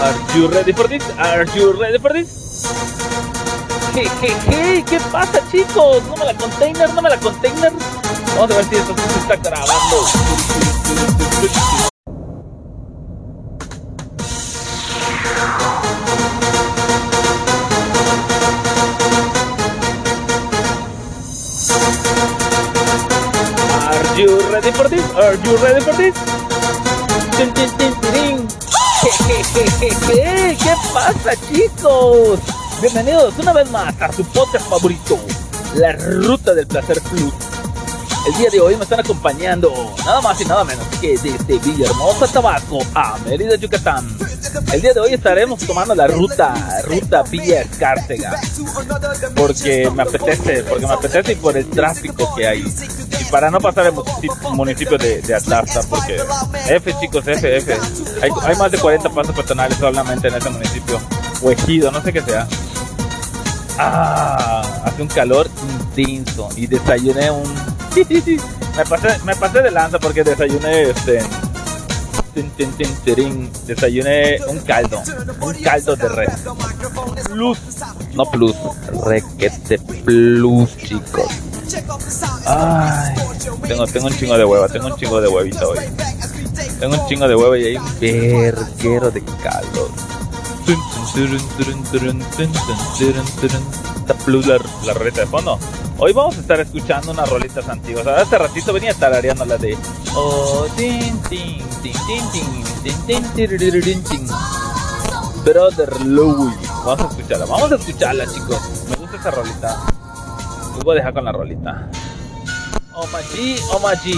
Are 0.00 0.36
you 0.36 0.48
ready 0.48 0.72
for 0.72 0.86
this? 0.86 1.02
Are 1.18 1.44
you 1.56 1.72
ready 1.72 1.98
for 1.98 2.12
this? 2.12 2.28
Jejeje, 3.94 4.84
¿qué 4.84 5.00
pasa 5.10 5.40
chicos? 5.50 6.02
No 6.04 6.16
me 6.16 6.26
la 6.26 6.34
container, 6.34 6.92
no 6.92 7.00
me 7.00 7.08
la 7.10 7.16
container. 7.16 7.72
Vamos 8.36 8.50
a 8.50 8.56
ver 8.56 8.64
si 8.66 8.76
esto 8.76 8.94
se 8.94 9.18
está 9.18 9.36
grabando. 9.36 9.96
Ready 24.66 24.78
for 24.78 24.88
this? 24.88 25.14
Are 25.14 25.34
you 25.46 25.56
ready 25.62 25.80
for 25.80 25.94
this? 25.94 26.14
Tin, 27.36 27.52
tin, 27.54 27.70
tin, 27.78 28.48
¿Qué 30.58 30.74
pasa 30.92 31.36
chicos? 31.52 32.40
Bienvenidos 32.80 33.34
una 33.38 33.52
vez 33.52 33.70
más 33.70 33.94
a 34.00 34.12
su 34.12 34.24
podcast 34.24 34.68
favorito, 34.68 35.20
La 35.76 35.92
Ruta 35.92 36.52
del 36.54 36.66
Placer 36.66 37.00
Plus. 37.02 37.32
El 38.26 38.36
día 38.38 38.50
de 38.50 38.58
hoy 38.58 38.74
me 38.74 38.82
están 38.82 38.98
acompañando 38.98 39.72
nada 40.04 40.20
más 40.20 40.40
y 40.40 40.44
nada 40.44 40.64
menos 40.64 40.84
que 41.00 41.10
desde 41.16 41.58
Villahermosa, 41.58 42.26
Tabasco 42.26 42.80
a 42.92 43.16
Mérida, 43.18 43.54
Yucatán. 43.54 44.18
El 44.72 44.82
día 44.82 44.92
de 44.92 44.98
hoy 44.98 45.14
estaremos 45.14 45.60
tomando 45.60 45.94
la 45.94 46.08
ruta, 46.08 46.82
ruta 46.86 47.22
Villa 47.22 47.62
Escárcega, 47.62 48.40
porque 49.36 49.88
me 49.94 50.02
apetece, 50.02 50.64
porque 50.64 50.86
me 50.86 50.92
apetece 50.92 51.32
y 51.32 51.36
por 51.36 51.56
el 51.56 51.70
tráfico 51.70 52.34
que 52.34 52.48
hay. 52.48 52.64
Para 53.36 53.50
no 53.50 53.60
pasar 53.60 53.84
el 53.84 53.92
municipio, 54.54 54.96
de, 54.96 55.20
de 55.20 55.34
Atlasta, 55.34 55.82
porque 55.90 56.16
F 56.70 56.94
chicos, 56.98 57.22
F, 57.28 57.56
F. 57.58 57.76
Hay, 58.22 58.30
hay 58.42 58.56
más 58.56 58.72
de 58.72 58.78
40 58.78 59.10
pasos 59.10 59.34
peatonales 59.34 59.76
solamente 59.76 60.28
en 60.28 60.36
ese 60.36 60.48
municipio. 60.48 60.98
O 61.42 61.50
ejido, 61.50 61.92
no 61.92 62.00
sé 62.00 62.14
qué 62.14 62.22
sea. 62.22 62.48
Ah, 63.78 64.62
hace 64.86 65.02
un 65.02 65.08
calor 65.08 65.50
intenso 65.70 66.48
y 66.56 66.66
desayuné 66.66 67.30
un... 67.30 67.54
me, 68.74 68.84
pasé, 68.88 69.18
me 69.22 69.36
pasé 69.36 69.60
de 69.60 69.70
lanza 69.70 69.98
porque 69.98 70.24
desayuné 70.24 70.84
este... 70.84 71.22
desayuné 73.66 74.38
un 74.48 74.60
caldo, 74.60 75.02
un 75.42 75.54
caldo 75.62 75.94
de 75.94 76.08
res. 76.08 76.30
Plus, 77.28 77.58
no 78.14 78.24
plus, 78.30 78.56
requete 79.04 79.78
plus, 79.78 80.74
chicos. 80.78 81.45
Ay, 82.46 83.14
tengo, 83.68 83.86
tengo 83.86 84.06
un 84.06 84.16
chingo 84.16 84.38
de 84.38 84.44
hueva, 84.44 84.68
tengo 84.68 84.86
un 84.86 84.96
chingo 84.96 85.20
de 85.20 85.28
huevita 85.28 85.66
hoy. 85.66 85.78
Tengo 86.80 86.94
un 87.02 87.08
chingo 87.08 87.28
de 87.28 87.34
hueva 87.36 87.58
y 87.58 87.64
hay 87.64 87.76
un 87.76 87.98
verguero 88.00 89.10
de 89.10 89.22
caldo. 89.42 89.88
Está 94.00 94.14
plus 94.24 94.46
la, 94.46 94.58
la 94.84 94.92
rolita 94.94 95.20
de 95.20 95.26
fondo. 95.26 95.58
Hoy 95.98 96.12
vamos 96.12 96.36
a 96.36 96.40
estar 96.40 96.60
escuchando 96.60 97.12
unas 97.12 97.28
rolitas 97.28 97.68
antiguas. 97.68 98.06
Hace 98.06 98.36
ratito 98.38 98.72
venía 98.72 98.92
tarareando 98.94 99.44
la 99.44 99.56
de 99.56 99.76
Oh, 100.14 100.66
tin. 100.76 101.20
Brother 105.44 106.00
Louis. 106.04 106.54
Vamos 106.84 107.06
a 107.06 107.08
escucharla, 107.08 107.46
vamos 107.46 107.72
a 107.72 107.74
escucharla, 107.76 108.26
chicos. 108.26 108.58
Me 108.90 108.96
gusta 108.96 109.16
esa 109.16 109.30
rolita. 109.30 109.82
Les 110.76 110.84
voy 110.84 110.92
a 110.92 110.98
dejar 110.98 111.14
con 111.14 111.24
la 111.24 111.32
rolita. 111.32 111.88
Oh 112.92 113.06
my 113.06 113.22
G, 113.32 113.56
oh 113.72 113.80
my 113.80 113.94
G. 114.04 114.12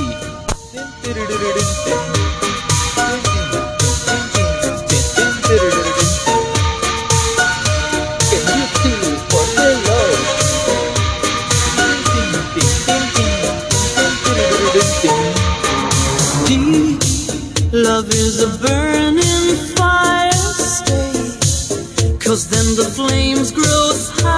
Love? 17.70 18.10
Is 18.10 18.42
a 18.42 18.48
burning 18.58 19.56
fire. 19.76 20.32
Stay, 20.32 21.12
cause 22.18 22.48
then 22.48 22.74
the 22.76 22.84
flames 22.84 23.52
grow 23.52 23.78
higher, 24.22 24.37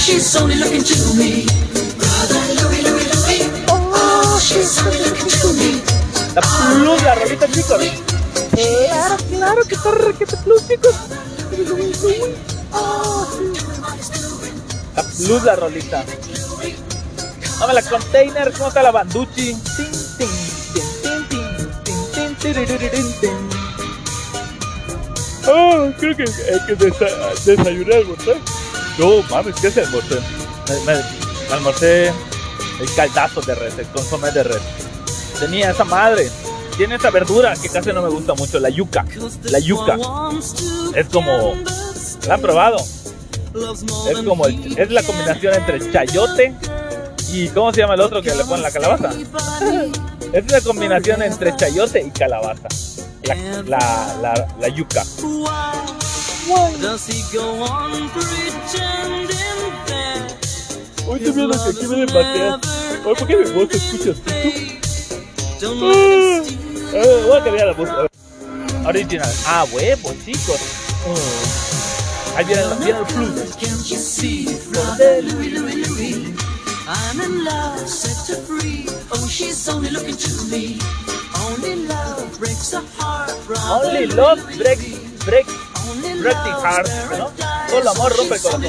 she's 0.00 0.36
only 0.36 0.56
looking 0.56 0.82
to 0.84 1.14
me. 1.14 1.46
Brother 1.98 2.42
Louie, 2.58 2.82
Louie, 2.82 3.06
Louie. 3.12 3.64
Oh, 3.68 4.40
she's 4.42 4.78
only 4.80 4.98
looking 4.98 5.28
to 5.28 5.52
me. 5.54 5.82
La 6.34 6.42
plus, 6.42 7.02
la 7.02 7.14
rolita, 7.14 7.46
chicos. 7.48 7.82
Claro, 8.52 9.16
claro 9.30 9.62
que 9.64 9.74
está 9.74 9.90
requete 9.92 10.36
plus, 10.44 10.66
chicos. 10.68 10.96
La 14.96 15.02
plus, 15.02 15.42
la 15.44 15.56
rolita. 15.56 16.04
Dame 17.60 17.74
la 17.74 17.82
container, 17.82 18.52
¿cómo 18.52 18.68
está 18.68 18.82
la 18.82 18.90
banduchi? 18.90 19.54
Tin, 19.76 19.90
tin, 20.18 20.26
tin, 22.12 22.36
tin, 22.36 22.36
tin, 22.36 22.90
tin, 22.90 23.20
tin. 23.20 23.50
Oh, 25.46 25.90
creo 25.98 26.16
que 26.16 26.22
hay 26.24 26.66
que 26.66 26.76
desa- 26.76 27.44
desayunar, 27.44 27.96
almorzar. 27.98 28.36
No, 29.00 29.22
mames, 29.30 29.54
¿qué 29.60 29.68
es 29.68 29.78
almorcé? 29.78 30.16
Me, 30.86 30.92
me- 30.94 31.54
almorcé 31.54 32.08
el 32.80 32.94
caldazo 32.94 33.40
de 33.40 33.54
res, 33.54 33.78
el 33.78 33.86
consomé 33.86 34.30
de 34.30 34.44
res. 34.44 34.60
Tenía 35.40 35.70
esa 35.70 35.84
madre. 35.84 36.30
Tiene 36.76 36.94
esa 36.94 37.10
verdura 37.10 37.54
que 37.60 37.68
casi 37.68 37.92
no 37.92 38.00
me 38.02 38.08
gusta 38.10 38.34
mucho, 38.34 38.58
la 38.60 38.68
yuca. 38.70 39.04
La 39.44 39.58
yuca. 39.58 39.96
Es 40.94 41.06
como. 41.08 41.54
¿La 42.28 42.34
han 42.34 42.40
probado? 42.42 42.76
Es 44.10 44.18
como 44.26 44.46
el- 44.46 44.78
es 44.78 44.90
la 44.90 45.02
combinación 45.02 45.54
entre 45.54 45.90
chayote 45.92 46.54
y 47.32 47.48
¿cómo 47.48 47.72
se 47.72 47.80
llama 47.80 47.94
el 47.94 48.00
otro 48.02 48.22
que 48.22 48.34
le 48.34 48.44
ponen 48.44 48.62
la 48.62 48.70
calabaza? 48.70 49.10
Es 50.32 50.48
la 50.52 50.60
combinación 50.60 51.22
entre 51.22 51.56
chayote 51.56 52.00
y 52.06 52.10
calabaza. 52.12 52.68
La, 53.24 53.34
la, 53.64 54.16
la, 54.22 54.48
la 54.60 54.68
yuca. 54.68 55.02
Does 56.46 57.06
he 57.06 57.36
go 57.36 57.62
on 57.62 58.08
pretending 58.10 59.28
that 59.86 60.34
Hoy 61.06 61.18
te 61.20 61.30
veo 61.32 61.48
que 61.50 61.56
aquí 61.70 61.86
me 61.86 62.06
patear. 62.06 62.60
Oye, 63.04 63.14
¿por 63.16 63.26
qué 63.28 63.36
mi 63.36 63.50
voz 63.50 63.68
se 63.70 63.76
escucha 63.76 64.10
así? 64.12 64.80
Don't 65.60 65.80
let 65.80 66.48
him 66.48 66.58
Ah, 66.92 66.94
steal 66.94 67.04
ah, 67.04 67.26
voy 67.26 67.38
a 67.38 67.44
cambiar 67.44 67.66
la 67.66 67.72
voz. 67.74 67.88
Original. 68.86 69.32
Ah, 69.46 69.66
huevo, 69.70 70.14
chicos. 70.24 70.60
Oh. 71.06 72.36
Ahí 72.36 72.44
viene, 72.46 72.62
el- 72.62 72.74
viene 72.78 72.98
el 73.00 73.04
plus. 73.06 73.56
Can't 73.56 73.84
you 73.86 73.96
see, 73.98 74.46
brother 74.72 75.22
Louie, 75.22 75.50
Louie, 75.50 75.84
Louie? 75.84 76.34
I'm 76.88 77.20
in 77.20 77.44
love, 77.44 77.86
set 77.86 78.26
to 78.34 78.40
free. 78.42 78.86
Oh, 79.12 79.28
she's 79.28 79.68
only 79.68 79.90
looking 79.90 80.16
to 80.16 80.44
me. 80.50 80.78
Only 81.46 81.86
love 81.86 82.38
breaks 82.38 82.72
a 82.72 82.80
heart, 82.98 83.32
brother. 83.46 83.86
Only 83.88 84.06
love 84.06 84.40
breaks, 84.56 84.84
breaks 85.24 85.52
Love's 86.20 86.62
heart, 86.62 86.88
¿no? 87.16 87.32
Solo 87.70 87.90
amor 87.90 88.16
rompe 88.16 88.34
el 88.36 88.42
corazón. 88.42 88.64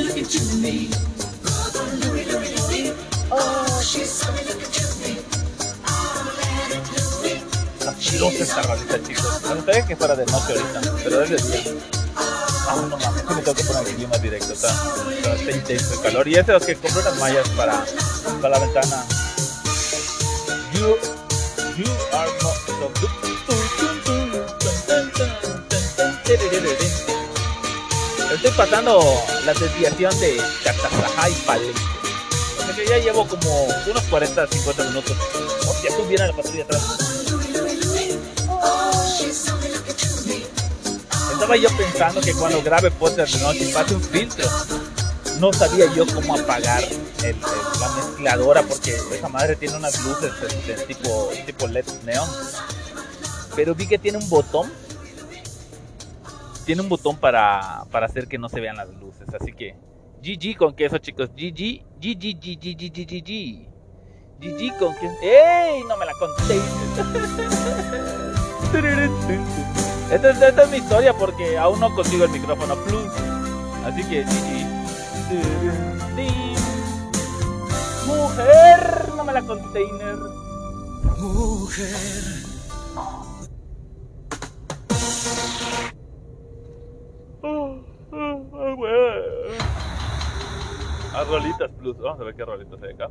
Oh. 3.29 3.37
Oh. 3.37 3.61
Fabulosa 8.21 8.43
esta 8.43 8.61
rolita, 8.61 9.03
chicos. 9.03 9.41
Me 9.47 9.55
gustaría 9.55 9.85
que 9.87 9.95
fuera 9.95 10.15
de 10.15 10.25
noche 10.27 10.53
ahorita, 10.53 10.81
pero 11.03 11.23
es 11.23 11.29
de 11.31 11.37
día. 11.37 11.73
Ah, 12.15 12.75
no 12.87 12.97
mames, 12.97 13.23
que 13.23 13.33
me 13.33 13.41
tengo 13.41 13.55
que 13.55 13.63
poner 13.63 13.87
el 13.87 13.95
clima 13.95 14.17
directo, 14.19 14.53
está, 14.53 14.69
está, 15.33 15.51
intenso 15.51 15.93
el 15.95 16.01
calor. 16.01 16.27
Y 16.27 16.35
es 16.35 16.45
que 16.45 16.75
compré 16.75 17.01
unas 17.01 17.17
mallas 17.17 17.49
para, 17.49 17.83
para 18.41 18.59
la 18.59 18.65
ventana. 18.65 19.05
You, 20.73 20.97
you 21.77 21.91
are 22.13 22.31
not 22.43 22.55
so 22.67 22.91
good. 23.01 23.31
Estoy 28.43 28.57
pasando 28.57 28.99
la 29.45 29.53
desviación 29.53 30.19
de 30.19 30.41
Catazajá 30.63 31.29
y 31.29 31.33
Palenque. 31.45 31.79
O 32.71 32.75
que 32.75 32.87
ya 32.87 32.97
llevo 32.97 33.27
como 33.27 33.65
unos 33.65 34.03
40, 34.09 34.47
50 34.47 34.83
minutos. 34.85 35.15
Hostia, 35.69 35.95
tú 35.95 36.07
la 36.09 36.33
patrulla 36.33 36.63
atrás. 36.63 36.81
Estaba 41.33 41.55
yo 41.55 41.69
pensando 41.77 42.19
que 42.21 42.33
cuando 42.33 42.63
grabe 42.63 42.89
podcast 42.89 43.35
de 43.35 43.43
noche 43.43 43.71
pase 43.71 43.93
un 43.93 44.01
filtro. 44.01 44.49
No 45.39 45.53
sabía 45.53 45.85
yo 45.93 46.07
cómo 46.07 46.33
apagar 46.33 46.83
el, 47.23 47.35
la 47.79 47.89
mezcladora 47.89 48.63
porque 48.63 48.95
esa 49.11 49.29
madre 49.29 49.55
tiene 49.55 49.75
unas 49.75 50.03
luces 50.03 50.31
de, 50.41 50.73
de 50.73 50.85
tipo, 50.85 51.29
tipo 51.45 51.67
LED 51.67 51.85
neon. 52.05 52.27
Pero 53.55 53.75
vi 53.75 53.85
que 53.85 53.99
tiene 53.99 54.17
un 54.17 54.27
botón 54.29 54.73
tiene 56.65 56.81
un 56.81 56.89
botón 56.89 57.17
para, 57.17 57.85
para 57.91 58.05
hacer 58.05 58.27
que 58.27 58.37
no 58.37 58.49
se 58.49 58.59
vean 58.59 58.77
las 58.77 58.89
luces. 58.89 59.27
Así 59.33 59.53
que 59.53 59.75
GG 60.21 60.57
con 60.57 60.75
queso, 60.75 60.97
chicos. 60.99 61.29
GG, 61.29 61.83
GG, 61.99 62.39
GG, 62.39 62.75
GG, 62.77 63.05
GG. 63.07 63.31
GG 64.39 64.77
con 64.77 64.95
queso. 64.95 65.15
¡Ey! 65.21 65.83
No 65.87 65.97
me 65.97 66.05
la 66.05 66.13
conté. 66.13 66.59
esta, 70.11 70.29
es, 70.29 70.41
esta 70.41 70.63
es 70.63 70.69
mi 70.69 70.77
historia 70.77 71.13
porque 71.13 71.57
aún 71.57 71.79
no 71.79 71.93
consigo 71.95 72.25
el 72.25 72.31
micrófono 72.31 72.75
plus. 72.83 73.11
Así 73.85 74.03
que 74.03 74.23
GG. 74.23 74.81
Mujer, 78.05 79.09
no 79.15 79.23
me 79.23 79.33
la 79.33 79.41
container. 79.41 80.17
Mujer. 81.17 82.40
A 91.13 91.23
rolitas 91.23 91.71
plus. 91.77 91.97
Vamos 91.97 92.19
a 92.21 92.23
ver 92.23 92.35
qué 92.35 92.45
rolitas 92.45 92.81
hay 92.83 92.93
acá. 92.93 93.09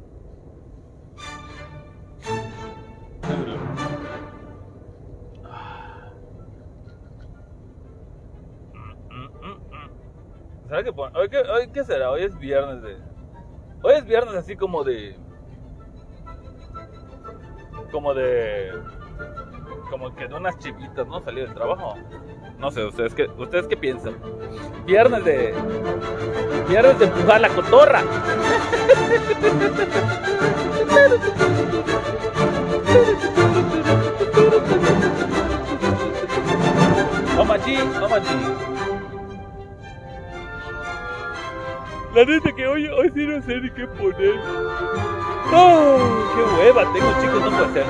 ¿Será 10.68 10.84
que 10.84 10.92
pon... 10.92 11.10
hoy, 11.16 11.28
qué, 11.28 11.38
hoy 11.38 11.68
qué 11.72 11.82
será? 11.82 12.12
Hoy 12.12 12.22
es 12.22 12.38
viernes 12.38 12.80
de. 12.82 12.96
Hoy 13.82 13.94
es 13.94 14.04
viernes 14.04 14.36
así 14.36 14.54
como 14.54 14.84
de. 14.84 15.16
Como 17.90 18.14
de. 18.14 18.80
Como 19.90 20.14
que 20.14 20.28
de 20.28 20.34
unas 20.36 20.56
chivitas, 20.58 21.08
¿no? 21.08 21.20
Salir 21.24 21.46
del 21.46 21.54
trabajo. 21.54 21.96
No 22.60 22.70
sé, 22.70 22.84
¿ustedes 22.84 23.14
qué, 23.14 23.26
¿ustedes 23.38 23.66
qué 23.68 23.76
piensan? 23.76 24.16
Viernes 24.84 25.24
de. 25.24 25.54
Viernes 26.68 26.98
de 26.98 27.06
empujar 27.06 27.40
la 27.40 27.48
cotorra. 27.48 28.02
Vamos 37.38 37.56
allí, 37.56 37.78
vamos 37.94 38.12
allí. 38.12 38.28
La 42.14 42.24
neta 42.26 42.52
que 42.52 42.66
hoy, 42.66 42.88
hoy 42.88 43.10
sí 43.14 43.26
no 43.26 43.40
sé 43.40 43.56
ni 43.56 43.70
qué 43.70 43.86
poner. 43.86 44.34
¡Qué 45.50 46.42
hueva 46.58 46.92
tengo, 46.92 47.12
chicos! 47.22 47.40
No 47.42 47.50
puede 47.56 47.72
ser. 47.72 47.86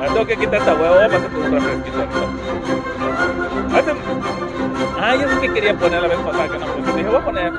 Tengo 0.00 0.26
que 0.26 0.36
quitar 0.38 0.60
esta 0.60 0.74
hueva. 0.74 0.96
Voy 0.96 1.04
a 1.04 1.08
pasar 1.08 1.28
por 1.30 1.40
un 1.40 1.52
refresquito. 1.52 2.77
Ah, 5.00 5.14
yo 5.14 5.28
sé 5.28 5.40
que 5.40 5.52
quería 5.54 5.74
poner 5.74 6.02
la 6.02 6.08
vez 6.08 6.18
pasada 6.18 6.48
que 6.48 6.58
no 6.58 6.66
puse. 6.66 6.92
Dije, 6.96 7.08
voy 7.08 7.16
a 7.16 7.24
poner 7.24 7.52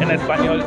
en 0.00 0.10
español. 0.12 0.64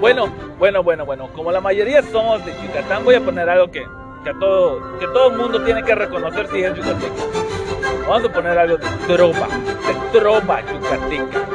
Bueno, 0.00 0.32
bueno, 0.58 0.82
bueno, 0.82 1.04
bueno. 1.04 1.28
Como 1.34 1.52
la 1.52 1.60
mayoría 1.60 2.02
somos 2.02 2.42
de 2.46 2.52
Yucatán, 2.62 3.04
voy 3.04 3.14
a 3.16 3.20
poner 3.20 3.50
algo 3.50 3.70
que, 3.70 3.86
que, 4.24 4.32
todo, 4.34 4.98
que 4.98 5.06
todo 5.08 5.32
el 5.32 5.36
mundo 5.36 5.62
tiene 5.62 5.82
que 5.82 5.94
reconocer 5.94 6.48
si 6.48 6.62
es 6.62 6.74
yucateco. 6.74 7.30
Vamos 8.08 8.24
a 8.28 8.32
poner 8.32 8.58
algo 8.58 8.78
de 8.78 8.88
trova, 9.06 9.48
de 9.48 10.18
trova 10.18 10.60
yucateca. 10.62 11.53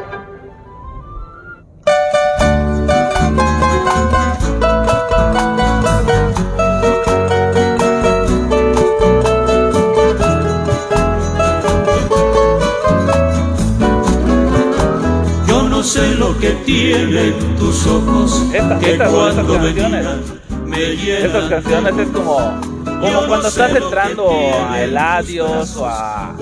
Tienen 16.69 17.33
tus 17.57 17.87
ojos 17.87 18.43
Esta- 18.53 18.77
que 18.79 18.91
estas 18.93 19.07
estas 19.11 19.33
cuando 19.33 19.53
me 19.59 19.73
canciones. 19.73 20.05
me 20.65 20.77
llenan 20.95 21.25
Estas 21.25 21.49
canciones 21.49 21.97
es 21.97 22.07
como, 22.09 22.37
como 23.01 23.27
cuando 23.27 23.47
estás 23.47 23.75
entrando 23.75 24.29
a 24.69 24.81
Eladios 24.83 25.75
o 25.77 25.85
a, 25.87 26.35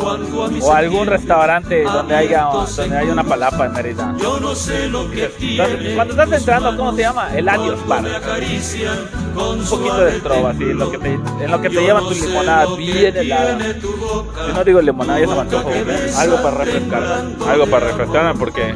o 0.61 0.71
a 0.73 0.77
algún 0.77 1.07
restaurante 1.07 1.83
donde 1.83 2.13
haya, 2.15 2.41
donde 2.43 2.97
haya 2.97 3.13
una 3.13 3.23
palapa 3.23 3.67
en 3.67 3.71
Mérida. 3.73 4.13
Yo 4.19 4.37
no 4.41 4.53
sé 4.53 4.89
lo 4.89 5.09
que 5.09 5.31
Entonces, 5.39 5.95
Cuando 5.95 6.13
estás 6.21 6.39
entrando, 6.39 6.75
¿cómo 6.75 6.93
se 6.93 7.01
llama? 7.03 7.33
Eladios 7.33 7.87
Bar. 7.87 8.03
Un 8.03 9.63
poquito 9.65 9.97
de 9.97 10.19
trova, 10.19 10.49
así, 10.49 10.65
lo 10.65 10.91
que 10.91 10.97
te, 10.97 11.13
en 11.13 11.51
lo 11.51 11.61
que 11.61 11.69
te 11.69 11.79
llevan 11.81 12.03
tu 12.03 12.13
limonada 12.15 12.65
bien 12.75 13.15
helada. 13.15 13.57
Si 13.59 14.53
no 14.53 14.63
digo 14.65 14.81
limonada, 14.81 15.19
ya 15.21 15.27
se 15.27 15.33
me 15.35 15.39
antojo. 15.41 15.69
Algo 16.17 16.41
para 16.41 16.57
refrescar. 16.57 17.03
Algo 17.47 17.67
para 17.67 17.87
refrescarme 17.87 18.39
porque 18.39 18.73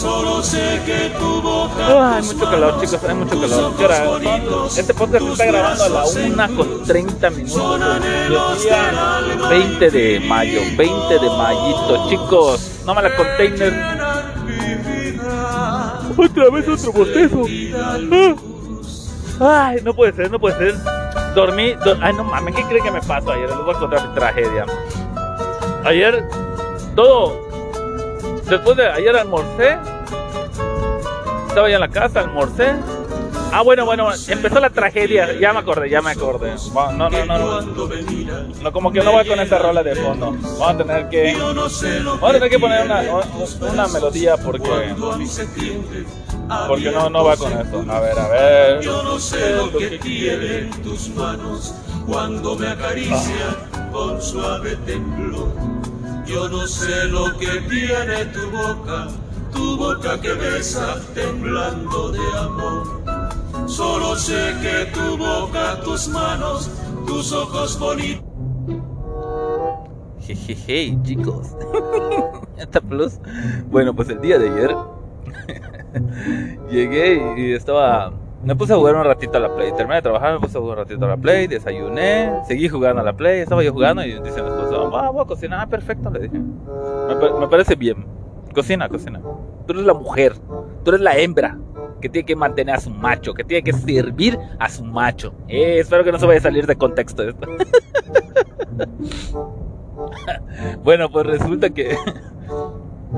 Solo 0.00 0.42
sé 0.42 0.80
que 0.86 1.10
tu 1.18 1.42
boca 1.42 2.16
hay 2.16 2.22
mucho 2.22 2.50
calor, 2.50 2.80
chicos, 2.80 3.00
hay 3.06 3.14
mucho 3.14 3.38
calor. 3.40 3.74
¿Qué 3.76 3.84
hora? 3.84 4.04
Son- 4.04 4.78
Este 4.78 4.94
podcast 4.94 5.24
se 5.26 5.32
está 5.32 5.44
grabando 5.46 5.84
a 5.84 5.88
la 5.90 6.04
1 6.06 6.56
con 6.56 6.84
30 6.84 7.30
minutos. 7.30 7.80
día 8.62 9.20
20 9.50 9.90
de 9.90 10.20
mayo, 10.20 10.60
20 10.76 11.18
de 11.18 11.30
mayito, 11.30 12.08
chicos. 12.08 12.70
No 12.86 12.94
me 12.94 13.02
la 13.02 13.14
container. 13.14 13.72
Otra 16.16 16.50
vez 16.50 16.68
otro 16.68 16.92
bostezo. 16.92 17.42
Ay, 19.40 19.80
no 19.84 19.94
puede 19.94 20.12
ser, 20.14 20.30
no 20.30 20.38
puede 20.38 20.56
ser. 20.56 20.74
Dormí, 21.34 21.72
do- 21.74 21.96
ay 22.00 22.12
no 22.14 22.24
mames, 22.24 22.54
¿qué 22.56 22.64
creen 22.64 22.84
que 22.84 22.90
me 22.90 23.00
pasó 23.02 23.32
ayer? 23.32 23.48
Les 23.48 23.58
voy 23.58 23.74
a 23.74 23.78
contar 23.78 24.08
mi 24.08 24.14
tragedia. 24.14 24.64
Ayer, 25.84 26.26
todo, 26.96 27.49
después 28.50 28.76
de 28.76 28.86
ayer 28.88 29.16
almorcé, 29.16 29.78
estaba 31.48 31.68
ya 31.68 31.76
en 31.76 31.80
la 31.80 31.88
casa, 31.88 32.20
almorcé. 32.20 32.74
Ah, 33.52 33.62
bueno, 33.62 33.84
bueno, 33.84 34.08
empezó 34.28 34.60
la 34.60 34.70
tragedia. 34.70 35.32
Ya 35.40 35.52
me 35.52 35.58
acordé, 35.58 35.90
ya 35.90 36.00
me 36.00 36.12
acordé. 36.12 36.54
No, 36.72 37.10
no, 37.10 37.10
no, 37.10 37.38
no. 37.38 37.60
No, 38.62 38.72
como 38.72 38.92
que 38.92 39.02
no 39.02 39.12
va 39.12 39.24
con 39.24 39.40
esa 39.40 39.58
rola 39.58 39.82
de 39.82 39.96
fondo. 39.96 40.30
Vamos 40.30 40.68
a 40.68 40.76
tener 40.76 41.08
que. 41.08 41.34
Vamos 41.34 41.82
a 42.22 42.32
tener 42.32 42.48
que 42.50 42.58
poner 42.60 42.84
una, 42.84 43.02
una 43.72 43.88
melodía 43.88 44.36
porque. 44.36 44.94
Porque 46.68 46.90
no, 46.92 47.10
no 47.10 47.24
va 47.24 47.36
con 47.36 47.52
eso. 47.52 47.84
A 47.90 48.00
ver, 48.00 48.18
a 48.18 48.28
ver. 48.28 48.80
Yo 48.82 49.02
no 49.02 49.18
sé 49.18 49.56
lo 49.56 49.70
que 49.76 49.98
tienen 49.98 50.70
tus 50.82 51.08
manos 51.10 51.74
cuando 52.06 52.54
me 52.56 52.68
acarician 52.68 53.56
con 53.92 54.22
suave 54.22 54.76
temblor. 54.86 55.48
Yo 56.26 56.48
no 56.48 56.66
sé 56.66 57.06
lo 57.06 57.36
que 57.38 57.60
tiene 57.68 58.24
tu 58.26 58.50
boca, 58.50 59.08
tu 59.52 59.76
boca 59.76 60.20
que 60.20 60.32
besa 60.34 60.96
temblando 61.14 62.12
de 62.12 62.38
amor. 62.38 63.68
Solo 63.68 64.16
sé 64.16 64.54
que 64.62 64.86
tu 64.92 65.16
boca, 65.16 65.80
tus 65.82 66.08
manos, 66.08 66.70
tus 67.06 67.32
ojos 67.32 67.78
bonitos. 67.78 68.24
Jejeje, 70.20 70.96
chicos. 71.02 71.48
Esta 72.56 72.80
plus. 72.80 73.18
Bueno, 73.70 73.94
pues 73.94 74.08
el 74.10 74.20
día 74.20 74.38
de 74.38 74.50
ayer 74.50 74.76
llegué 76.70 77.34
y 77.36 77.52
estaba. 77.52 78.12
Me 78.42 78.56
puse 78.56 78.72
a 78.72 78.76
jugar 78.76 78.96
un 78.96 79.04
ratito 79.04 79.36
a 79.36 79.40
la 79.40 79.54
Play. 79.54 79.72
Terminé 79.72 79.96
de 79.96 80.02
trabajar, 80.02 80.34
me 80.34 80.40
puse 80.40 80.56
a 80.56 80.60
jugar 80.60 80.78
un 80.78 80.84
ratito 80.84 81.04
a 81.04 81.08
la 81.08 81.16
Play, 81.16 81.46
desayuné, 81.46 82.32
seguí 82.46 82.68
jugando 82.68 83.02
a 83.02 83.04
la 83.04 83.12
Play, 83.12 83.40
estaba 83.40 83.62
yo 83.62 83.72
jugando 83.72 84.02
y 84.02 84.14
dice 84.20 84.42
mi 84.42 84.48
esposo, 84.48 84.96
ah, 84.96 85.10
voy 85.10 85.22
a 85.22 85.26
cocinar, 85.26 85.60
ah, 85.60 85.66
perfecto, 85.66 86.10
le 86.10 86.20
dije. 86.20 86.38
Me 86.38 87.48
parece 87.48 87.74
bien. 87.74 88.06
Cocina, 88.54 88.88
cocina. 88.88 89.20
Tú 89.66 89.74
eres 89.74 89.84
la 89.84 89.94
mujer, 89.94 90.34
tú 90.84 90.90
eres 90.90 91.00
la 91.00 91.16
hembra 91.16 91.58
que 92.00 92.08
tiene 92.08 92.24
que 92.24 92.34
mantener 92.34 92.76
a 92.76 92.80
su 92.80 92.90
macho, 92.90 93.34
que 93.34 93.44
tiene 93.44 93.62
que 93.62 93.72
servir 93.72 94.38
a 94.58 94.68
su 94.68 94.84
macho. 94.84 95.34
Eh, 95.46 95.78
espero 95.78 96.02
que 96.02 96.10
no 96.10 96.18
se 96.18 96.26
vaya 96.26 96.38
a 96.38 96.42
salir 96.42 96.66
de 96.66 96.76
contexto 96.76 97.22
esto. 97.22 97.46
Bueno, 100.82 101.10
pues 101.10 101.26
resulta 101.26 101.70
que 101.70 101.96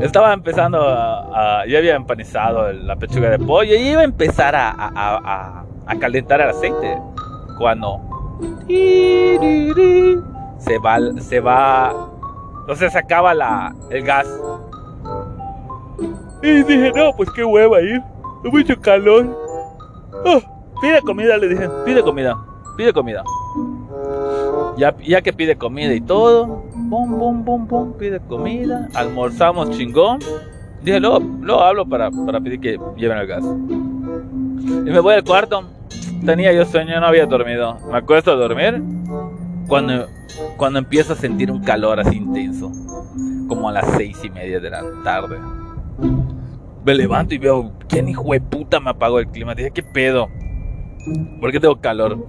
estaba 0.00 0.32
empezando 0.32 0.80
a, 0.88 1.61
a- 1.62 1.66
ya 1.66 1.78
había 1.78 1.94
empanizado 1.96 2.72
la 2.72 2.96
pechuga 2.96 3.30
de 3.30 3.38
pollo 3.38 3.75
y 3.75 3.88
iba 3.90 4.00
a 4.00 4.04
empezar 4.04 4.54
a, 4.54 4.70
a- 4.70 5.64
a- 5.87 5.99
calentar 5.99 6.40
el 6.40 6.49
aceite 6.50 6.99
cuando 7.58 8.00
se 10.58 10.78
va 10.78 10.99
se 11.20 11.40
va 11.40 12.11
sea, 12.75 12.88
se 12.90 12.99
acaba 12.99 13.34
la, 13.34 13.75
el 13.90 14.02
gas. 14.04 14.26
Y 16.42 16.62
dije, 16.62 16.92
no, 16.94 17.12
pues 17.16 17.30
qué 17.30 17.44
hueva 17.44 17.80
ir. 17.80 18.00
Mucho 18.44 18.80
calor. 18.80 19.26
Oh, 20.25 20.40
pide 20.80 21.00
comida, 21.02 21.37
le 21.37 21.49
dije. 21.49 21.68
Pide 21.84 22.02
comida. 22.02 22.37
Pide 22.76 22.92
comida. 22.92 23.22
Ya, 24.76 24.96
ya 25.04 25.20
que 25.20 25.32
pide 25.32 25.56
comida 25.56 25.92
y 25.92 26.00
todo. 26.00 26.64
Bum, 26.74 27.18
bum, 27.18 27.44
bum, 27.44 27.66
bum. 27.66 27.92
Pide 27.94 28.20
comida. 28.20 28.88
Almorzamos 28.94 29.70
chingón. 29.70 30.20
Dije, 30.82 30.98
luego, 30.98 31.20
luego 31.20 31.60
hablo 31.60 31.86
para, 31.86 32.10
para 32.10 32.40
pedir 32.40 32.60
que 32.60 32.78
lleven 32.96 33.18
el 33.18 33.26
gas. 33.26 33.44
Y 33.44 34.90
me 34.90 35.00
voy 35.00 35.14
al 35.14 35.24
cuarto. 35.24 35.64
Tenía 36.24 36.52
yo 36.52 36.64
sueño, 36.64 36.98
no 37.00 37.06
había 37.06 37.26
dormido. 37.26 37.78
Me 37.90 37.98
acuesto 37.98 38.32
a 38.32 38.34
dormir. 38.34 38.82
Cuando, 39.68 40.06
cuando 40.56 40.78
empiezo 40.78 41.12
a 41.12 41.16
sentir 41.16 41.50
un 41.50 41.62
calor 41.62 42.00
así 42.00 42.16
intenso. 42.16 42.72
Como 43.48 43.68
a 43.68 43.72
las 43.72 43.86
seis 43.96 44.18
y 44.24 44.30
media 44.30 44.58
de 44.58 44.70
la 44.70 44.82
tarde. 45.04 45.38
Me 46.84 46.94
levanto 46.94 47.34
y 47.34 47.38
veo, 47.38 47.72
¿quién 47.88 48.08
hijo 48.08 48.32
de 48.32 48.40
puta 48.40 48.80
me 48.80 48.90
apagó 48.90 49.20
el 49.20 49.28
clima? 49.28 49.54
Dije, 49.54 49.70
¿qué 49.70 49.82
pedo? 49.82 50.28
¿Por 51.40 51.52
qué 51.52 51.60
tengo 51.60 51.80
calor? 51.80 52.26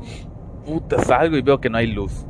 Puta, 0.66 1.04
salgo 1.04 1.38
y 1.38 1.42
veo 1.42 1.60
que 1.60 1.70
no 1.70 1.78
hay 1.78 1.88
luz. 1.88 2.26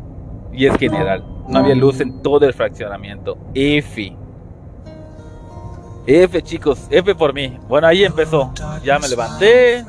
Y 0.54 0.66
es 0.68 0.76
general. 0.78 1.24
No 1.48 1.60
había 1.60 1.76
luz 1.76 2.00
en 2.00 2.22
todo 2.22 2.46
el 2.46 2.54
fraccionamiento. 2.54 3.38
F. 3.54 4.16
F, 6.06 6.42
chicos. 6.42 6.88
F 6.90 7.16
por 7.16 7.34
mí. 7.34 7.58
Bueno, 7.68 7.88
ahí 7.88 8.04
empezó. 8.04 8.52
Ya 8.84 9.00
me 9.00 9.08
levanté. 9.08 9.86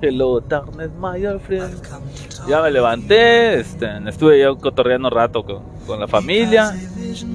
Hello, 0.00 0.38
darkness, 0.40 0.90
my 1.00 1.26
old 1.26 1.40
friend. 1.40 1.82
Ya 2.48 2.62
me 2.62 2.70
levanté. 2.70 3.58
Este, 3.60 3.88
estuve 4.06 4.40
yo 4.40 4.56
cotorreando 4.56 5.08
un 5.08 5.14
rato 5.14 5.44
con, 5.44 5.98
la 6.00 6.06
familia. 6.06 6.72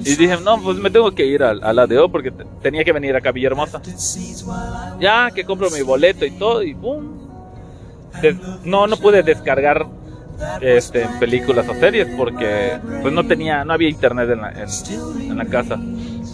Y 0.04 0.14
dije, 0.16 0.38
no, 0.42 0.60
pues 0.62 0.78
me 0.78 0.90
tengo 0.90 1.10
que 1.12 1.26
ir 1.26 1.42
al, 1.42 1.62
al 1.62 1.78
ADO 1.78 2.08
porque 2.10 2.30
te- 2.30 2.44
tenía 2.62 2.84
que 2.84 2.92
venir 2.92 3.14
acá 3.14 3.28
a 3.28 3.32
Villahermosa. 3.32 3.82
Ya 4.98 5.30
que 5.30 5.44
compro 5.44 5.68
mi 5.70 5.82
boleto 5.82 6.24
y 6.24 6.30
todo, 6.32 6.62
y 6.62 6.72
boom. 6.72 7.18
No, 8.64 8.86
no 8.86 8.96
pude 8.96 9.22
descargar 9.22 9.86
este, 10.60 11.06
películas 11.20 11.68
o 11.68 11.74
series 11.74 12.08
porque 12.16 12.78
pues 13.02 13.12
no 13.12 13.24
tenía, 13.26 13.64
no 13.64 13.72
había 13.72 13.88
internet 13.88 14.30
en 14.30 14.40
la, 14.40 14.50
en, 14.50 15.30
en 15.30 15.38
la 15.38 15.44
casa. 15.46 15.78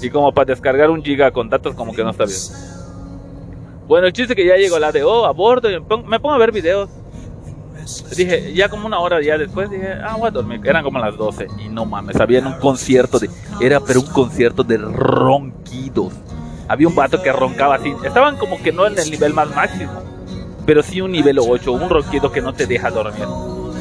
Y 0.02 0.10
como 0.10 0.32
para 0.32 0.46
descargar 0.46 0.90
un 0.90 1.02
giga 1.02 1.30
con 1.30 1.48
datos 1.48 1.74
como 1.74 1.92
que 1.92 2.02
no 2.02 2.10
está 2.10 2.24
bien. 2.24 2.38
Bueno, 3.86 4.06
el 4.06 4.12
chiste 4.12 4.36
que 4.36 4.46
ya 4.46 4.56
llegó 4.56 4.76
al 4.76 4.84
ADO 4.84 5.26
a 5.26 5.32
bordo 5.32 5.68
y 5.68 5.74
me 5.74 5.80
pongo, 5.80 6.06
me 6.06 6.20
pongo 6.20 6.34
a 6.34 6.38
ver 6.38 6.52
videos. 6.52 6.88
Dije, 8.16 8.52
ya 8.54 8.68
como 8.68 8.86
una 8.86 9.00
hora 9.00 9.20
ya 9.20 9.36
después, 9.36 9.68
dije, 9.68 9.94
ah, 10.04 10.16
voy 10.16 10.28
a 10.28 10.30
dormir. 10.30 10.60
Eran 10.64 10.84
como 10.84 10.98
las 11.00 11.16
12 11.16 11.48
y 11.58 11.68
no 11.68 11.86
mames, 11.86 12.16
había 12.20 12.38
en 12.38 12.46
un 12.46 12.58
concierto 12.60 13.18
de, 13.18 13.28
era 13.60 13.80
pero 13.80 14.00
un 14.00 14.06
concierto 14.06 14.62
de 14.62 14.78
ronquidos. 14.78 16.12
Había 16.68 16.86
un 16.86 16.94
vato 16.94 17.20
que 17.20 17.32
roncaba 17.32 17.76
así, 17.76 17.92
estaban 18.04 18.36
como 18.36 18.62
que 18.62 18.70
no 18.70 18.86
en 18.86 18.96
el 18.96 19.10
nivel 19.10 19.34
más 19.34 19.52
máximo, 19.56 19.90
pero 20.64 20.84
sí 20.84 21.00
un 21.00 21.10
nivel 21.10 21.40
8, 21.40 21.72
un 21.72 21.90
ronquido 21.90 22.30
que 22.30 22.40
no 22.40 22.52
te 22.52 22.66
deja 22.66 22.90
dormir. 22.90 23.26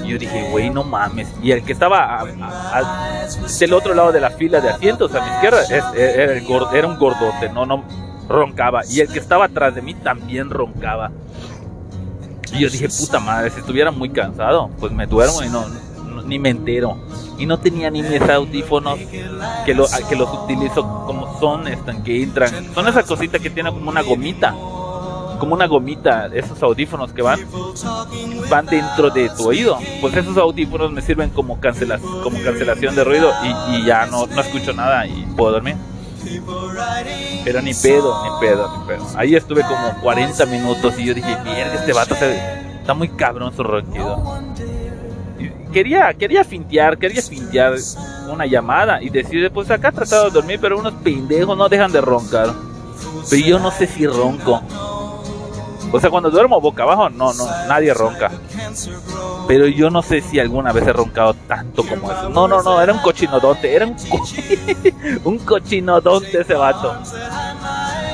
Yo 0.09 0.17
dije, 0.17 0.47
güey, 0.51 0.69
no 0.69 0.83
mames. 0.83 1.27
Y 1.41 1.51
el 1.51 1.63
que 1.63 1.73
estaba 1.73 2.23
del 3.59 3.73
otro 3.73 3.93
lado 3.93 4.11
de 4.11 4.19
la 4.19 4.31
fila 4.31 4.59
de 4.61 4.69
asientos 4.69 5.13
a 5.15 5.21
mi 5.23 5.31
izquierda 5.31 5.61
es- 5.63 5.83
era, 6.73 6.87
un 6.87 6.97
gordote, 6.97 7.49
no, 7.53 7.65
no 7.65 7.83
roncaba. 8.27 8.81
Y 8.89 8.99
el 9.01 9.07
que 9.11 9.19
estaba 9.19 9.45
atrás 9.45 9.75
de 9.75 9.81
mí 9.81 9.93
también 9.93 10.49
roncaba. 10.49 11.11
Y 12.53 12.59
yo 12.59 12.69
dije, 12.69 12.89
puta 12.89 13.19
madre, 13.19 13.49
si 13.51 13.59
estuviera 13.59 13.91
muy 13.91 14.09
cansado, 14.09 14.69
pues 14.79 14.91
me 14.91 15.05
duermo 15.05 15.43
y 15.43 15.49
no, 15.49 15.65
no- 15.67 16.21
ni 16.23 16.39
me 16.39 16.49
entero. 16.49 16.97
Y 17.37 17.45
no 17.45 17.57
tenía 17.59 17.89
ni 17.89 18.01
mis 18.03 18.21
audífonos 18.21 18.99
que, 19.65 19.73
lo, 19.73 19.85
que 20.09 20.15
los 20.15 20.29
utilizo 20.43 21.05
como 21.05 21.39
son, 21.39 21.67
están 21.67 22.03
que 22.03 22.21
entran. 22.21 22.73
Son 22.73 22.87
esas 22.87 23.05
cositas 23.05 23.39
que 23.41 23.49
tienen 23.49 23.73
como 23.73 23.89
una 23.89 24.01
gomita. 24.01 24.53
Como 25.39 25.53
una 25.55 25.67
gomita, 25.67 26.27
esos 26.33 26.61
audífonos 26.61 27.13
que 27.13 27.21
van 27.21 27.39
van 28.49 28.65
dentro 28.65 29.09
de 29.09 29.29
tu 29.29 29.47
oído. 29.47 29.77
Pues 30.01 30.15
esos 30.15 30.37
audífonos 30.37 30.91
me 30.91 31.01
sirven 31.01 31.29
como, 31.29 31.59
cancela, 31.59 31.97
como 32.23 32.41
cancelación 32.43 32.95
de 32.95 33.03
ruido 33.03 33.31
y, 33.43 33.75
y 33.77 33.85
ya 33.85 34.05
no, 34.05 34.27
no 34.27 34.41
escucho 34.41 34.73
nada 34.73 35.07
y 35.07 35.25
puedo 35.37 35.53
dormir. 35.53 35.75
Pero 37.45 37.61
ni 37.61 37.73
pedo, 37.73 38.23
ni 38.23 38.29
pedo, 38.47 38.77
ni 38.77 38.87
pedo. 38.87 39.05
Ahí 39.15 39.35
estuve 39.35 39.61
como 39.61 40.01
40 40.01 40.45
minutos 40.47 40.93
y 40.99 41.05
yo 41.05 41.13
dije, 41.13 41.37
mierda, 41.43 41.75
este 41.75 41.93
vato 41.93 42.15
se- 42.15 42.37
está 42.81 42.93
muy 42.93 43.07
cabrón 43.09 43.53
su 43.55 43.63
ronquido. 43.63 44.39
Quería, 45.71 46.13
quería 46.15 46.43
fintear, 46.43 46.97
quería 46.97 47.21
fintear 47.21 47.75
una 48.29 48.45
llamada 48.47 49.01
y 49.01 49.09
decir, 49.09 49.49
pues 49.51 49.69
acá 49.71 49.89
he 49.89 49.91
tratado 49.91 50.25
de 50.25 50.31
dormir, 50.31 50.59
pero 50.59 50.77
unos 50.79 50.93
pendejos 50.95 51.55
no 51.57 51.69
dejan 51.69 51.91
de 51.91 52.01
roncar. 52.01 52.49
Pero 53.29 53.45
yo 53.45 53.59
no 53.59 53.71
sé 53.71 53.85
si 53.87 54.05
ronco. 54.07 54.61
O 55.91 55.99
sea, 55.99 56.09
cuando 56.09 56.29
duermo 56.29 56.61
boca 56.61 56.83
abajo, 56.83 57.09
no, 57.09 57.33
no, 57.33 57.45
nadie 57.67 57.93
ronca. 57.93 58.29
Pero 59.47 59.65
yo 59.67 59.89
no 59.89 60.01
sé 60.03 60.21
si 60.21 60.39
alguna 60.39 60.71
vez 60.71 60.85
he 60.85 60.93
roncado 60.93 61.33
tanto 61.33 61.83
como 61.83 62.11
eso. 62.11 62.29
No, 62.29 62.47
no, 62.47 62.61
no, 62.61 62.79
era 62.81 62.93
un 62.93 62.99
cochinodote, 62.99 63.73
era 63.75 63.85
un, 63.87 63.93
co- 63.95 64.23
un 65.23 65.39
ese 66.41 66.53
vato. 66.53 66.95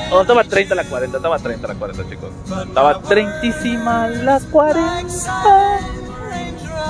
No, 0.08 0.20
estaba 0.22 0.44
30 0.44 0.72
a 0.72 0.76
la 0.76 0.84
40, 0.84 1.16
estaba 1.18 1.38
30 1.38 1.66
a 1.66 1.72
la 1.72 1.78
40, 1.78 2.08
chicos. 2.08 2.30
Estaba 2.66 3.00
30 3.00 3.40
a 3.86 4.06
la 4.08 4.40
40. 4.50 5.80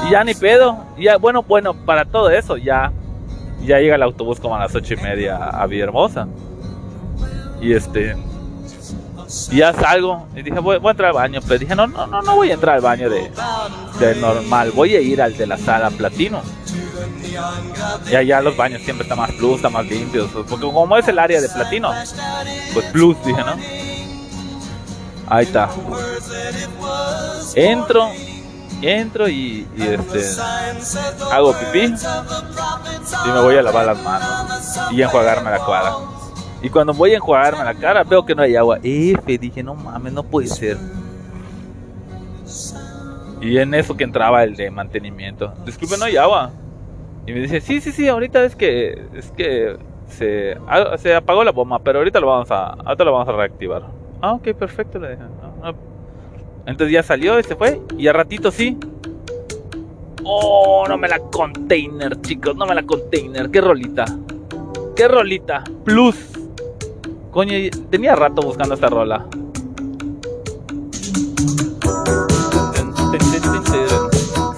Y 0.06 0.10
ya 0.10 0.22
ni 0.22 0.34
pedo. 0.34 0.76
Ya, 0.98 1.16
bueno, 1.16 1.42
bueno, 1.42 1.74
para 1.74 2.04
todo 2.04 2.30
eso, 2.30 2.56
ya, 2.56 2.92
ya 3.62 3.78
llega 3.80 3.96
el 3.96 4.02
autobús 4.02 4.38
como 4.38 4.54
a 4.54 4.60
las 4.60 4.74
8 4.74 4.94
y 4.94 4.96
media 4.98 5.36
a 5.36 5.66
Villahermosa. 5.66 6.28
Y 7.60 7.72
este, 7.72 8.14
ya 9.50 9.72
salgo 9.72 10.26
y 10.34 10.42
dije, 10.42 10.58
voy, 10.58 10.76
a 10.82 10.90
entrar 10.90 11.08
al 11.08 11.14
baño. 11.14 11.40
Pero 11.46 11.58
dije, 11.58 11.74
no, 11.74 11.86
no, 11.86 12.06
no, 12.06 12.22
no 12.22 12.36
voy 12.36 12.50
a 12.50 12.54
entrar 12.54 12.76
al 12.76 12.82
baño 12.82 13.10
de, 13.10 13.30
de 13.98 14.14
normal. 14.16 14.72
Voy 14.72 14.94
a 14.94 15.00
ir 15.00 15.20
al 15.22 15.36
de 15.36 15.46
la 15.46 15.56
sala 15.56 15.90
platino. 15.90 16.42
Y 18.10 18.14
allá 18.14 18.40
los 18.40 18.56
baños 18.56 18.82
siempre 18.82 19.04
están 19.04 19.18
más 19.18 19.32
plus, 19.32 19.56
están 19.56 19.72
más 19.72 19.86
limpios. 19.86 20.30
Porque 20.32 20.60
como 20.60 20.96
es 20.96 21.06
el 21.08 21.18
área 21.18 21.40
de 21.40 21.48
platino, 21.48 21.92
pues 22.72 22.86
plus, 22.86 23.16
dije, 23.24 23.42
¿no? 23.42 23.56
Ahí 25.28 25.44
está. 25.44 25.68
Entro, 27.54 28.08
entro 28.80 29.28
y, 29.28 29.66
este 29.76 30.40
hago 31.32 31.52
pipí 31.52 31.94
y 33.24 33.28
me 33.28 33.40
voy 33.40 33.56
a 33.56 33.62
lavar 33.62 33.86
las 33.86 33.98
manos 34.02 34.76
y 34.92 35.02
enjuagarme 35.02 35.50
la 35.50 35.58
cara. 35.58 36.15
Y 36.62 36.70
cuando 36.70 36.94
voy 36.94 37.12
a 37.12 37.16
enjuagarme 37.16 37.64
la 37.64 37.74
cara 37.74 38.02
veo 38.04 38.24
que 38.24 38.34
no 38.34 38.42
hay 38.42 38.56
agua. 38.56 38.78
F, 38.82 39.38
dije, 39.38 39.62
no 39.62 39.74
mames, 39.74 40.12
no 40.12 40.22
puede 40.22 40.48
ser. 40.48 40.78
Y 43.40 43.58
en 43.58 43.74
eso 43.74 43.96
que 43.96 44.04
entraba 44.04 44.42
el 44.44 44.56
de 44.56 44.70
mantenimiento. 44.70 45.52
Disculpe, 45.64 45.96
no 45.98 46.06
hay 46.06 46.16
agua. 46.16 46.50
Y 47.26 47.32
me 47.32 47.40
dice, 47.40 47.60
sí, 47.60 47.80
sí, 47.80 47.92
sí, 47.92 48.08
ahorita 48.08 48.44
es 48.44 48.56
que 48.56 49.02
es 49.14 49.30
que 49.32 49.76
se, 50.08 50.56
ah, 50.68 50.96
se 50.96 51.14
apagó 51.14 51.44
la 51.44 51.52
bomba, 51.52 51.80
pero 51.80 51.98
ahorita 51.98 52.20
lo 52.20 52.28
vamos 52.28 52.50
a 52.50 52.68
ahorita 52.68 53.04
lo 53.04 53.12
vamos 53.12 53.28
a 53.28 53.32
reactivar. 53.32 53.82
Ah, 54.22 54.32
ok, 54.32 54.52
perfecto, 54.54 54.98
le 54.98 55.10
dije. 55.10 55.22
Entonces 56.66 56.92
ya 56.92 57.02
salió 57.02 57.38
y 57.38 57.42
se 57.42 57.54
fue. 57.54 57.80
Y 57.98 58.08
a 58.08 58.12
ratito 58.12 58.50
sí. 58.50 58.78
Oh, 60.24 60.84
no 60.88 60.96
me 60.98 61.08
la 61.08 61.18
container, 61.18 62.20
chicos, 62.22 62.56
no 62.56 62.66
me 62.66 62.74
la 62.74 62.82
container. 62.82 63.50
Qué 63.50 63.60
rolita. 63.60 64.04
Qué 64.96 65.06
rolita. 65.06 65.62
Plus. 65.84 66.35
Coño, 67.36 67.52
tenía 67.90 68.16
rato 68.16 68.40
buscando 68.40 68.74
esta 68.76 68.88
rola. 68.88 69.26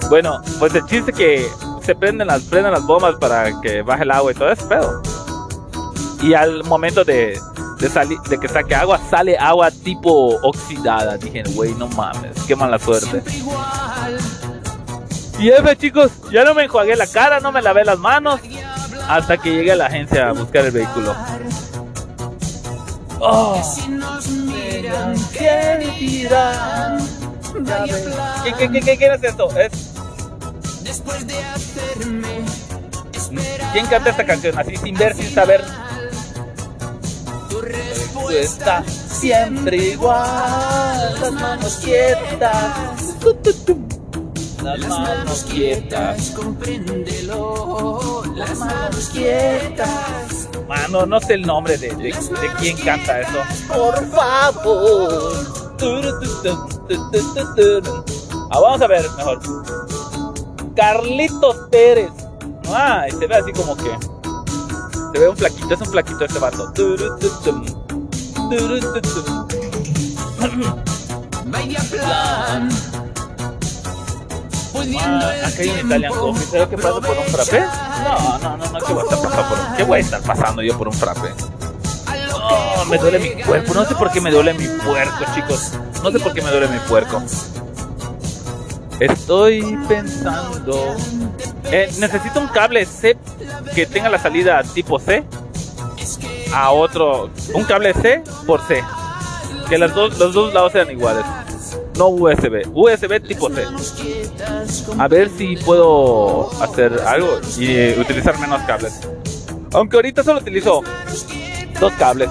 Bueno, 0.09 0.41
pues 0.59 0.73
el 0.75 0.85
chiste 0.85 1.11
que 1.11 1.45
se 1.83 1.93
prenden 1.93 2.27
las, 2.27 2.43
prenden 2.43 2.71
las 2.71 2.85
bombas 2.85 3.15
para 3.15 3.59
que 3.59 3.81
baje 3.81 4.03
el 4.03 4.11
agua 4.11 4.31
y 4.31 4.35
todo 4.35 4.49
eso, 4.49 4.69
pedo. 4.69 5.01
Y 6.21 6.33
al 6.33 6.63
momento 6.63 7.03
de, 7.03 7.37
de 7.79 7.89
salir, 7.89 8.17
de 8.29 8.39
que 8.39 8.47
saque 8.47 8.73
agua, 8.73 8.97
sale 9.09 9.37
agua 9.37 9.71
tipo 9.71 10.39
oxidada. 10.41 11.17
Dije, 11.17 11.43
güey, 11.55 11.73
no 11.75 11.89
mames, 11.89 12.31
qué 12.47 12.55
mala 12.55 12.79
suerte. 12.79 13.21
Y 15.37 15.49
F, 15.49 15.75
chicos, 15.75 16.11
ya 16.31 16.45
no 16.45 16.53
me 16.53 16.63
enjuagué 16.63 16.95
la 16.95 17.07
cara, 17.07 17.41
no 17.41 17.51
me 17.51 17.61
lavé 17.61 17.83
las 17.83 17.99
manos. 17.99 18.39
Hasta 19.09 19.37
que 19.37 19.51
llegue 19.51 19.73
a 19.73 19.75
la 19.75 19.87
agencia 19.87 20.29
a 20.29 20.31
buscar 20.31 20.63
el 20.63 20.71
vehículo. 20.71 21.13
Oh. 23.21 23.61
¿Qué 25.33 25.95
dirán? 25.99 26.97
¿Qué, 28.43 28.53
qué, 28.53 28.71
qué, 28.71 28.81
qué, 28.81 28.97
qué 28.97 29.13
es 29.13 29.23
esto? 29.23 29.49
Es... 29.57 29.71
¿Quién 33.73 33.85
canta 33.87 34.09
esta 34.09 34.25
canción 34.25 34.57
así 34.57 34.75
sin 34.77 34.95
ver, 34.95 35.15
sin 35.15 35.29
saber? 35.29 35.63
Tu 37.49 37.61
respuesta 37.61 38.83
siempre 38.87 39.77
igual. 39.77 41.19
Las 41.21 41.31
manos 41.33 41.79
quietas. 41.83 43.15
Las 44.63 44.79
manos 44.87 45.43
quietas. 45.43 46.31
Compréndelo, 46.31 48.23
la 48.35 48.45
las 48.45 48.57
manos 48.57 49.09
quietas. 49.09 50.38
Mano, 50.69 51.05
no 51.07 51.19
sé 51.19 51.33
el 51.33 51.41
nombre 51.47 51.79
de, 51.79 51.89
de, 51.95 52.03
de 52.03 52.53
quién 52.59 52.77
canta 52.77 53.21
eso. 53.21 53.39
Por 53.67 54.07
favor. 54.11 55.33
Ah, 58.51 58.59
vamos 58.61 58.79
a 58.79 58.87
ver 58.87 59.09
mejor. 59.17 59.39
Carlitos 60.75 61.55
Pérez. 61.71 62.11
Ah, 62.67 63.05
y 63.07 63.11
se 63.13 63.25
ve 63.25 63.35
así 63.35 63.51
como 63.51 63.75
que. 63.75 63.97
Se 65.11 65.19
ve 65.19 65.27
un 65.27 65.35
flaquito, 65.35 65.73
es 65.73 65.81
un 65.81 65.87
flaquito 65.87 66.25
este 66.25 66.37
vato. 66.37 66.71
Media 71.45 71.79
plan. 71.89 72.69
Ah, 75.01 75.31
acá 75.47 75.61
hay 75.61 75.69
un 75.69 75.87
Italian 75.87 76.13
Coffee. 76.13 76.45
¿Será 76.45 76.69
que 76.69 76.77
paso 76.77 77.01
por 77.01 77.17
un 77.17 77.25
frappé? 77.25 77.88
No, 78.03 78.39
no, 78.39 78.57
no, 78.57 78.65
no, 78.65 78.79
¿qué 78.79 78.93
voy 78.93 79.01
a 79.01 79.03
estar 79.03 79.21
pasando 79.21 79.49
por 79.49 79.59
un, 79.59 79.75
¿Qué 79.75 79.83
voy 79.83 79.97
a 79.97 80.01
estar 80.01 80.21
pasando 80.21 80.61
yo 80.61 80.77
por 80.77 80.87
un 80.87 80.93
frappé? 80.93 81.33
Oh, 82.33 82.85
me 82.85 82.97
duele 82.97 83.19
mi 83.19 83.43
cuerpo. 83.43 83.73
No 83.73 83.85
sé 83.85 83.95
por 83.95 84.11
qué 84.11 84.21
me 84.21 84.31
duele 84.31 84.53
mi 84.53 84.67
puerco, 84.67 85.25
chicos. 85.35 85.73
No 86.03 86.11
sé 86.11 86.19
por 86.19 86.33
qué 86.33 86.41
me 86.41 86.49
duele 86.49 86.67
mi 86.67 86.79
puerco. 86.79 87.21
Estoy 88.99 89.77
pensando. 89.87 90.95
Eh, 91.65 91.89
necesito 91.99 92.39
un 92.39 92.47
cable 92.47 92.85
C 92.85 93.17
que 93.75 93.85
tenga 93.85 94.09
la 94.09 94.19
salida 94.19 94.63
tipo 94.63 94.99
C 94.99 95.23
a 96.53 96.71
otro. 96.71 97.29
Un 97.53 97.63
cable 97.65 97.93
C 97.93 98.23
por 98.45 98.65
C. 98.67 98.83
Que 99.69 99.77
las 99.77 99.93
dos, 99.93 100.17
los 100.17 100.33
dos 100.33 100.53
lados 100.53 100.71
sean 100.71 100.89
iguales. 100.89 101.23
No 101.99 102.07
USB. 102.07 102.65
USB 102.73 103.19
tipo 103.27 103.49
C. 103.49 103.65
A 104.97 105.07
ver 105.09 105.29
si 105.29 105.57
puedo 105.57 106.49
hacer 106.63 106.97
algo 107.05 107.41
y 107.57 107.89
utilizar 107.99 108.39
menos 108.39 108.61
cables. 108.61 109.01
Aunque 109.73 109.97
ahorita 109.97 110.23
solo 110.23 110.39
utilizo 110.39 110.81
dos 111.77 111.91
cables. 111.99 112.29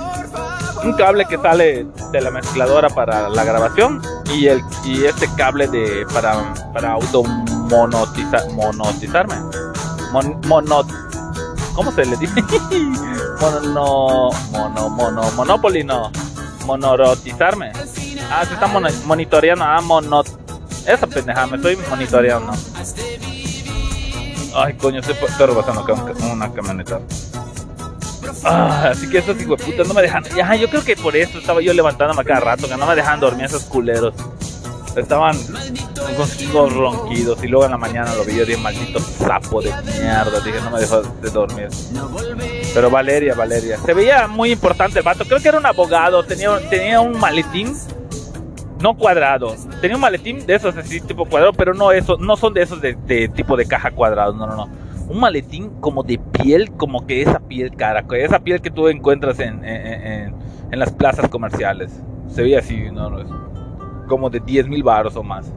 Un 0.82 0.94
cable 0.94 1.26
que 1.26 1.36
sale 1.36 1.86
de 2.12 2.20
la 2.22 2.30
mezcladora 2.30 2.88
para 2.88 3.28
la 3.28 3.44
grabación 3.44 4.00
y 4.34 4.46
el 4.46 4.62
y 4.86 5.04
este 5.04 5.28
cable 5.36 5.68
de 5.68 6.06
para 6.14 6.54
para 6.72 6.92
automonotizar 6.92 8.50
monotizarme. 8.52 9.34
Mon, 10.12 10.40
mono, 10.46 10.86
¿Cómo 11.74 11.92
se 11.92 12.06
le 12.06 12.16
dice? 12.16 12.42
mono 13.38 14.30
mono 14.50 14.88
mono 14.88 15.30
monopoly 15.32 15.84
no. 15.84 16.10
Monorotizarme. 16.64 17.72
Ah, 18.30 18.44
se 18.46 18.54
está 18.54 18.66
mono- 18.66 18.88
monitoreando. 19.06 19.64
Ah, 19.64 19.80
mono. 19.80 20.22
Esa 20.86 21.06
pendejada, 21.06 21.46
me 21.46 21.56
estoy 21.56 21.76
monitoreando. 21.90 22.52
Ay, 24.54 24.74
coño, 24.74 25.00
estoy, 25.00 25.14
estoy 25.28 25.46
rebasando 25.46 25.82
acá 25.82 25.92
un- 25.94 26.30
una 26.30 26.52
camioneta. 26.52 27.00
Ah, 28.44 28.88
así 28.92 29.08
que 29.08 29.18
esos 29.18 29.36
putas 29.36 29.86
no 29.88 29.94
me 29.94 30.02
dejan. 30.02 30.24
Ya, 30.36 30.54
yo 30.54 30.68
creo 30.68 30.84
que 30.84 30.96
por 30.96 31.16
eso 31.16 31.38
estaba 31.38 31.60
yo 31.60 31.72
levantándome 31.72 32.24
cada 32.24 32.40
rato, 32.40 32.68
que 32.68 32.76
no 32.76 32.86
me 32.86 32.94
dejan 32.94 33.20
dormir 33.20 33.46
esos 33.46 33.64
culeros. 33.64 34.14
Estaban 34.96 35.36
con 36.52 36.74
ronquidos 36.74 37.42
y 37.44 37.46
luego 37.48 37.64
en 37.66 37.70
la 37.70 37.76
mañana 37.76 38.12
lo 38.14 38.24
vi 38.24 38.34
yo 38.36 38.44
dije, 38.44 38.58
maldito 38.60 38.98
sapo 39.00 39.60
de 39.62 39.72
mierda. 39.82 40.40
Dije, 40.40 40.60
no 40.62 40.70
me 40.70 40.80
dejó 40.80 41.02
de 41.02 41.30
dormir. 41.30 41.68
Pero 42.74 42.90
Valeria, 42.90 43.34
Valeria. 43.34 43.78
Se 43.84 43.94
veía 43.94 44.26
muy 44.26 44.50
importante 44.52 44.98
el 44.98 45.04
vato. 45.04 45.24
Creo 45.24 45.40
que 45.40 45.48
era 45.48 45.58
un 45.58 45.66
abogado. 45.66 46.24
Tenía, 46.24 46.58
tenía 46.68 47.00
un 47.00 47.18
maletín. 47.18 47.76
No 48.82 48.96
cuadrado. 48.96 49.54
Tenía 49.80 49.96
un 49.96 50.02
maletín 50.02 50.46
de 50.46 50.54
esos 50.54 50.76
así, 50.76 51.00
tipo 51.00 51.24
cuadrado, 51.26 51.52
pero 51.52 51.74
no 51.74 51.90
eso, 51.92 52.16
no 52.18 52.36
son 52.36 52.54
de 52.54 52.62
esos 52.62 52.80
de, 52.80 53.28
tipo 53.34 53.56
de 53.56 53.66
caja 53.66 53.90
cuadrado. 53.90 54.32
No, 54.32 54.46
no, 54.46 54.56
no. 54.56 54.68
Un 55.08 55.20
maletín 55.20 55.70
como 55.80 56.02
de 56.02 56.18
piel, 56.18 56.70
como 56.72 57.06
que 57.06 57.22
esa 57.22 57.40
piel 57.40 57.74
cara, 57.74 58.04
esa 58.12 58.38
piel 58.38 58.60
que 58.60 58.70
tú 58.70 58.88
encuentras 58.88 59.40
en, 59.40 59.64
en, 59.64 60.34
en- 60.70 60.78
las 60.78 60.92
plazas 60.92 61.28
comerciales. 61.28 62.02
Se 62.28 62.42
veía 62.42 62.58
así, 62.58 62.90
no, 62.92 63.08
no 63.10 63.48
como 64.06 64.30
de 64.30 64.40
10 64.40 64.66
mil 64.68 64.82
baros 64.82 65.14
o 65.16 65.22
más. 65.22 65.52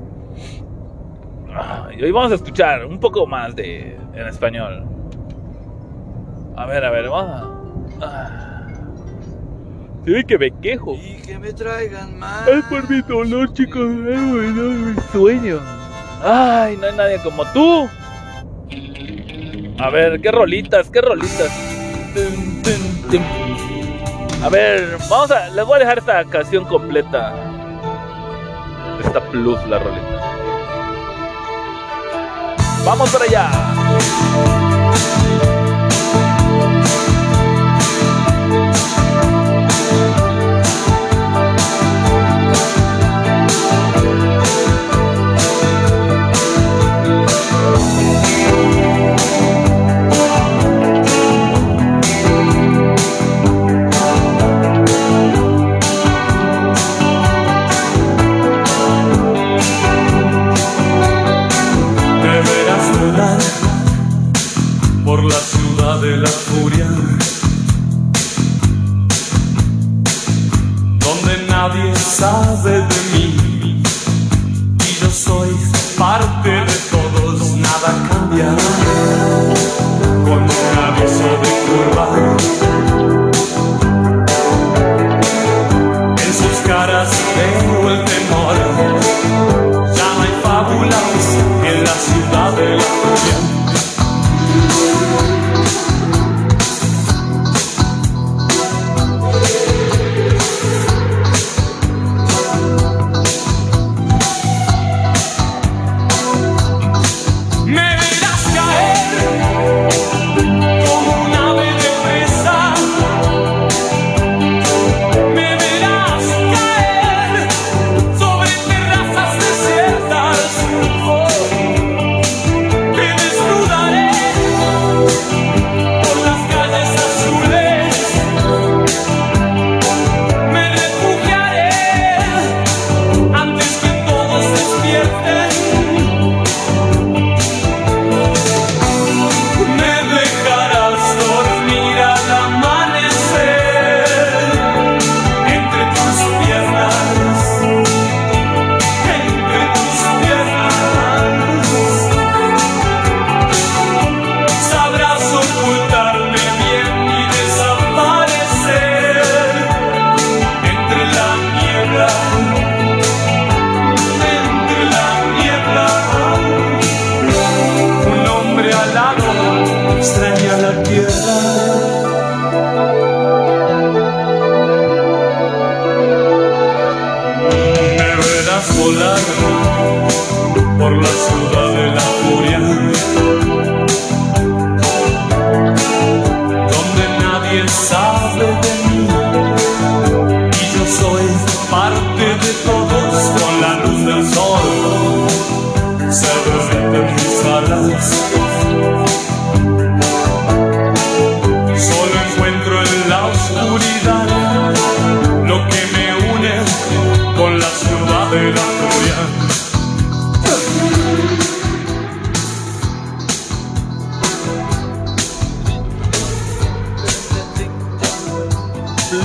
Ah, 1.54 1.88
hoy 1.90 2.12
vamos 2.12 2.32
a 2.32 2.36
escuchar 2.36 2.86
un 2.86 3.00
poco 3.00 3.26
más 3.26 3.56
de 3.56 3.98
en 4.14 4.28
español. 4.28 4.84
A 6.56 6.66
ver, 6.66 6.84
a 6.86 6.92
ver, 6.92 7.10
vamos 7.10 7.42
a. 8.02 8.51
Se 10.04 10.12
ve 10.12 10.24
que 10.26 10.38
me 10.38 10.52
quejo. 10.60 10.96
Y 10.96 11.22
que 11.22 11.38
me 11.38 11.54
traigan 11.54 12.18
más. 12.18 12.48
Es 12.48 12.64
por 12.66 12.90
mi 12.90 13.02
dolor, 13.02 13.54
chicos. 13.54 13.88
Es 14.08 14.20
mi 14.20 14.96
sueño. 15.12 15.60
Ay, 16.24 16.78
no 16.78 16.88
hay 16.88 16.96
nadie 16.96 17.20
como 17.24 17.46
tú. 17.52 17.88
A 19.80 19.90
ver, 19.90 20.20
qué 20.22 20.32
rolitas, 20.32 20.90
qué 20.90 21.02
rolitas. 21.02 21.52
A 24.44 24.50
ver, 24.50 24.98
vamos 25.10 25.32
a. 25.32 25.50
Les 25.50 25.66
voy 25.66 25.76
a 25.76 25.80
dejar 25.80 26.00
esta 26.00 26.24
canción 26.26 26.66
completa. 26.66 27.34
Esta 29.04 29.22
plus, 29.30 29.64
la 29.68 29.80
rolita. 29.80 30.22
Vamos 32.86 33.12
para 33.12 33.26
allá. 33.26 33.50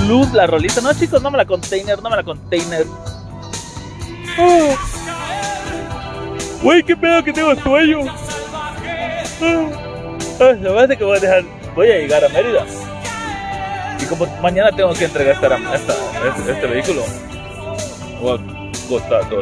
Plus, 0.07 0.31
la 0.33 0.47
rolita. 0.47 0.79
No, 0.81 0.93
chicos, 0.93 1.21
no 1.21 1.29
me 1.29 1.37
la 1.37 1.45
container, 1.45 2.01
no 2.01 2.09
me 2.09 2.15
la 2.15 2.23
container. 2.23 2.85
Ah. 4.39 4.75
Güey, 6.63 6.81
qué 6.83 6.95
pedo 6.95 7.23
que 7.23 7.33
tengo 7.33 7.53
sueño. 7.61 7.99
Ah, 9.41 10.53
la 10.61 10.71
verdad 10.71 10.91
es 10.93 10.97
que 10.97 11.03
voy 11.03 11.17
a 11.17 11.19
dejar. 11.19 11.43
Voy 11.75 11.91
a 11.91 11.97
llegar 11.97 12.23
a 12.23 12.29
Mérida. 12.29 12.65
Y 14.01 14.05
como 14.05 14.25
mañana 14.41 14.71
tengo 14.71 14.93
que 14.93 15.05
entregar 15.05 15.35
esta, 15.35 15.55
esta- 15.75 15.93
este, 16.37 16.51
este 16.53 16.67
vehículo, 16.67 17.03
voy 18.21 18.39
a 18.39 18.87
costar 18.89 19.27
todo. 19.29 19.41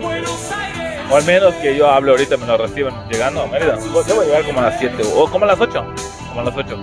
O 1.11 1.15
al 1.15 1.23
menos 1.25 1.53
que 1.55 1.77
yo 1.77 1.87
hable 1.89 2.09
ahorita 2.11 2.37
me 2.37 2.47
lo 2.47 2.57
reciban 2.57 3.07
llegando 3.09 3.43
a 3.43 3.47
Mérida. 3.47 3.77
Debo 4.07 4.23
llegar 4.23 4.43
como 4.45 4.59
a 4.61 4.63
las 4.63 4.79
7 4.79 5.03
o 5.15 5.29
como 5.29 5.45
a 5.45 5.49
las 5.49 5.59
8. 5.61 5.85
Como 6.29 6.41
a 6.41 6.43
las 6.45 6.55
8. 6.57 6.77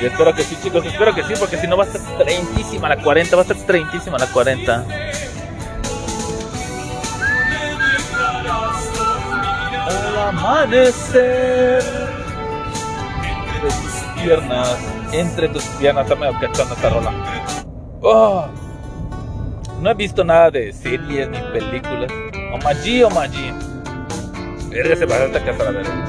Y 0.00 0.06
espero 0.06 0.32
que 0.32 0.44
sí, 0.44 0.56
chicos, 0.62 0.84
espero 0.86 1.12
que 1.12 1.24
sí, 1.24 1.34
porque 1.38 1.56
si 1.56 1.66
no 1.66 1.76
va 1.76 1.84
a 1.84 1.86
estar 1.88 2.18
treintísima 2.18 2.88
la 2.88 3.02
40, 3.02 3.34
va 3.34 3.42
a 3.42 3.44
estar 3.44 3.56
treintísima 3.66 4.16
la 4.16 4.26
40. 4.26 4.84
Al 9.86 10.28
amanecer 10.28 11.82
entre 13.24 13.70
tus 13.70 14.22
piernas, 14.22 14.78
entre 15.12 15.48
tus 15.48 15.64
piernas, 15.64 16.04
está 16.04 16.14
medio 16.14 16.38
cachando 16.40 16.74
esta 16.74 16.90
rola. 16.90 17.12
Oh, 18.00 18.46
no 19.80 19.90
he 19.90 19.94
visto 19.94 20.22
nada 20.22 20.52
de 20.52 20.72
series 20.72 21.28
ni 21.28 21.38
películas. 21.52 22.12
O 22.52 22.58
Maggi 22.58 23.02
o 23.02 23.10
Maggi. 23.10 23.52
Verga, 24.68 24.94
se 24.94 25.06
va 25.06 25.16
a 25.16 25.44
casa 25.44 25.64
la 25.64 25.70
verga. 25.72 26.08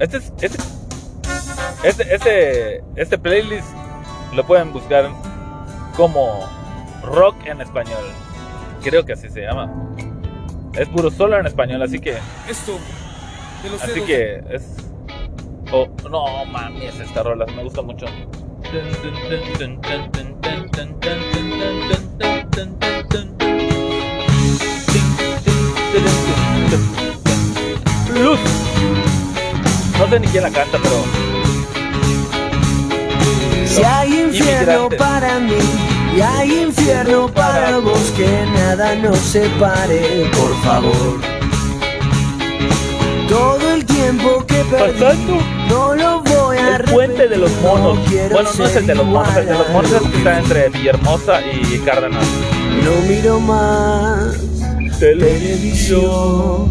Este 0.00 0.16
es. 0.16 0.32
Este, 0.40 0.81
este, 1.84 2.14
este, 2.14 2.84
este 2.96 3.18
playlist 3.18 3.68
lo 4.34 4.44
pueden 4.46 4.72
buscar 4.72 5.10
como 5.96 6.48
rock 7.02 7.36
en 7.46 7.60
español. 7.60 8.04
Creo 8.82 9.04
que 9.04 9.12
así 9.12 9.28
se 9.28 9.42
llama. 9.42 9.70
Es 10.74 10.88
puro 10.88 11.10
solo 11.10 11.38
en 11.38 11.46
español, 11.46 11.82
así 11.82 11.98
que. 11.98 12.16
Esto, 12.48 12.78
de 13.62 13.70
los 13.70 13.82
Así 13.82 13.92
dedos. 14.00 14.06
que 14.06 14.44
es. 14.50 14.62
Oh, 15.70 15.88
no 16.10 16.44
mami, 16.46 16.84
es 16.86 16.98
esta 17.00 17.22
rola, 17.22 17.46
me 17.46 17.62
gusta 17.62 17.82
mucho. 17.82 18.06
Luz. 28.22 28.40
No 29.98 30.08
sé 30.08 30.20
ni 30.20 30.26
quién 30.28 30.42
la 30.42 30.50
canta, 30.50 30.78
pero. 30.82 31.31
Si 33.74 33.82
hay 33.82 34.20
infierno 34.20 34.86
Inmigrantes. 34.86 34.98
para 34.98 35.38
mí 35.38 35.54
y 36.14 36.20
hay 36.20 36.62
infierno 36.64 37.26
para 37.28 37.78
vos, 37.78 38.12
que 38.14 38.28
nada 38.54 38.94
nos 38.96 39.16
separe, 39.18 40.30
por 40.36 40.54
favor. 40.62 41.20
Todo 43.30 43.72
el 43.72 43.86
tiempo 43.86 44.44
que 44.46 44.62
perdí 44.64 45.00
Pasando 45.00 45.38
no 45.70 45.94
lo 45.94 46.22
voy 46.22 46.58
a 46.58 46.76
el 46.76 46.84
puente 46.84 47.28
de 47.28 47.38
los 47.38 47.50
monos. 47.62 47.98
no 47.98 48.28
Bueno, 48.30 48.50
no 48.58 48.64
es 48.66 48.76
el 48.76 48.86
de 48.86 48.94
los 48.94 49.06
monos, 49.06 49.36
el 49.38 49.46
de 49.46 49.54
los 49.54 49.70
monos 49.70 49.90
es 49.90 50.02
el 50.02 50.10
que 50.10 50.18
está 50.18 50.38
entre 50.38 50.68
Villahermosa 50.68 51.40
y 51.40 51.78
Cárdenas. 51.78 52.26
No 52.84 53.08
miro 53.08 53.40
más 53.40 54.36
televisión, 54.98 56.68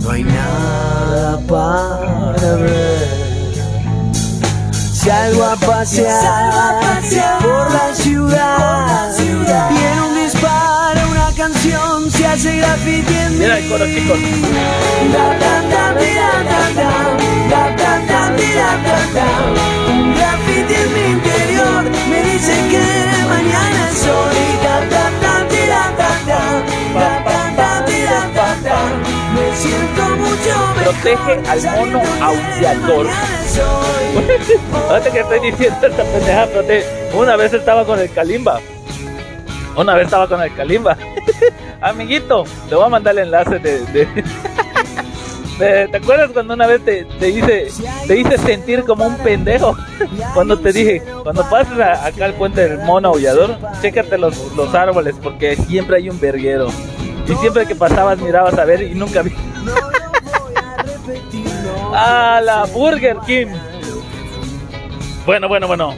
no 0.00 0.10
hay 0.10 0.24
nada 0.24 1.38
para 1.46 2.56
ver. 2.56 3.21
Salgo 5.04 5.42
a 5.42 5.56
pasear 5.56 7.02
por 7.42 7.72
la 7.72 7.92
ciudad, 7.92 9.10
viene 9.18 10.00
un 10.00 10.14
disparo, 10.14 11.00
una 11.10 11.32
canción, 11.36 12.08
se 12.08 12.24
hace 12.24 12.58
graffiti 12.58 13.12
en 13.12 13.32
mí. 13.32 13.38
Mira 13.40 13.58
el 13.58 13.68
coro, 13.68 13.84
chicos. 13.84 14.16
Un 14.16 14.22
graffiti 20.14 20.74
en 20.74 20.94
mi 20.94 21.04
interior 21.10 21.82
me 22.08 22.22
dice 22.22 22.52
que 22.70 22.84
mañana 23.28 23.90
es 23.90 24.06
hoy. 24.06 24.36
Da, 24.62 24.86
da, 24.86 25.10
da, 25.20 25.44
mira, 25.50 25.82
da, 25.98 26.10
da, 26.28 26.42
da, 26.94 27.10
da, 27.24 27.40
da, 27.56 27.68
mira, 27.88 28.20
da, 28.36 28.48
da. 28.62 28.78
Me 29.34 29.44
siento 29.56 29.72
mucho 29.72 29.82
mejor. 29.82 29.91
Protege 30.46 31.40
al 31.48 31.62
mono 31.76 32.00
hoy. 32.00 33.06
Ahorita 34.90 35.10
que 35.12 35.20
estoy 35.20 35.40
diciendo 35.50 35.86
esta 35.86 36.02
pendeja, 36.02 36.46
prote- 36.48 36.84
una 37.14 37.36
vez 37.36 37.52
estaba 37.54 37.84
con 37.84 37.98
el 38.00 38.10
Kalimba. 38.12 38.60
Una 39.76 39.94
vez 39.94 40.04
estaba 40.06 40.26
con 40.28 40.42
el 40.42 40.52
Kalimba. 40.54 40.96
Amiguito, 41.80 42.44
te 42.68 42.74
voy 42.74 42.84
a 42.86 42.88
mandar 42.88 43.12
el 43.14 43.20
enlace 43.24 43.58
de. 43.60 44.24
¿Te 45.58 45.96
acuerdas 45.96 46.30
cuando 46.32 46.54
una 46.54 46.66
vez 46.66 46.84
te, 46.84 47.04
te 47.04 47.28
hice 47.28 47.68
te 48.08 48.16
hice 48.18 48.36
sentir 48.38 48.82
como 48.84 49.06
un 49.06 49.16
pendejo? 49.18 49.76
Cuando 50.34 50.58
te 50.58 50.72
dije, 50.72 51.02
cuando 51.22 51.48
pases 51.48 51.78
a- 51.78 52.04
acá 52.06 52.24
al 52.24 52.34
puente 52.34 52.68
del 52.68 52.78
mono 52.80 53.08
aullador, 53.10 53.56
chécate 53.80 54.18
los, 54.18 54.36
los 54.56 54.74
árboles 54.74 55.14
porque 55.22 55.54
siempre 55.56 55.98
hay 55.98 56.10
un 56.10 56.18
verguero. 56.18 56.68
Y 57.28 57.34
siempre 57.36 57.64
que 57.66 57.76
pasabas 57.76 58.18
mirabas 58.18 58.58
a 58.58 58.64
ver 58.64 58.82
y 58.82 58.94
nunca 58.96 59.22
vi. 59.22 59.32
¡A 61.94 62.40
la 62.40 62.64
Burger 62.64 63.18
King! 63.26 63.48
Bueno, 65.26 65.48
bueno, 65.48 65.66
bueno. 65.66 65.94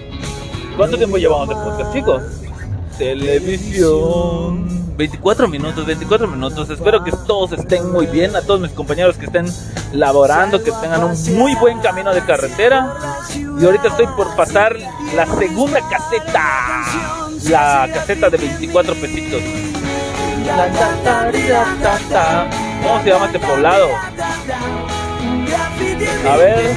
¿Cuánto 0.76 0.96
tiempo 0.96 1.16
llevamos 1.16 1.48
de 1.48 1.54
podcast, 1.54 1.92
chicos? 1.92 2.22
Televisión. 2.98 4.74
24 4.96 5.48
minutos, 5.48 5.86
24 5.86 6.26
minutos. 6.28 6.68
Espero 6.70 7.02
que 7.04 7.12
todos 7.26 7.52
estén 7.52 7.90
muy 7.92 8.06
bien. 8.06 8.34
A 8.34 8.42
todos 8.42 8.60
mis 8.60 8.72
compañeros 8.72 9.16
que 9.16 9.26
estén 9.26 9.46
laborando, 9.92 10.62
que 10.62 10.72
tengan 10.72 11.04
un 11.04 11.36
muy 11.36 11.54
buen 11.56 11.78
camino 11.80 12.12
de 12.12 12.24
carretera. 12.24 12.94
Y 13.60 13.64
ahorita 13.64 13.88
estoy 13.88 14.06
por 14.16 14.34
pasar 14.36 14.76
la 15.14 15.26
segunda 15.26 15.80
caseta. 15.88 16.82
La 17.48 17.88
caseta 17.92 18.30
de 18.30 18.36
24 18.38 18.94
pesitos. 18.94 19.42
La, 20.46 20.68
ta, 20.72 20.96
ta, 21.02 21.30
ri, 21.30 21.48
la, 21.48 21.64
ta, 21.82 21.98
ta. 22.10 22.50
¿Cómo 22.82 23.02
se 23.02 23.10
llama 23.10 23.26
este 23.26 23.38
poblado? 23.38 23.88
A 26.28 26.36
ver. 26.36 26.76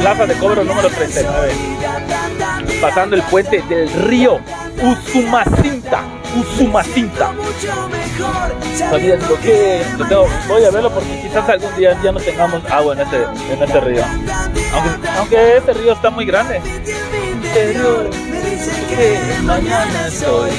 Plaza 0.00 0.26
de 0.26 0.34
cobro 0.34 0.64
número 0.64 0.88
39. 0.88 1.52
Pasando 2.80 3.16
el 3.16 3.22
puente 3.22 3.62
del 3.68 3.90
río 4.04 4.40
Usumacinta. 4.82 6.02
Usumacinta. 6.34 7.32
Lo 10.08 10.26
voy 10.48 10.64
a 10.64 10.70
verlo 10.70 10.90
porque 10.90 11.20
quizás 11.22 11.48
algún 11.48 11.76
día 11.76 12.00
ya 12.02 12.12
no 12.12 12.20
tengamos 12.20 12.62
agua 12.70 12.94
en 12.94 13.00
este, 13.00 13.16
en 13.52 13.62
este 13.62 13.80
río. 13.80 14.02
Aunque, 15.18 15.56
este 15.58 15.72
río 15.74 15.92
está 15.92 16.10
muy 16.10 16.24
grande. 16.24 16.60
Estoy. 20.06 20.50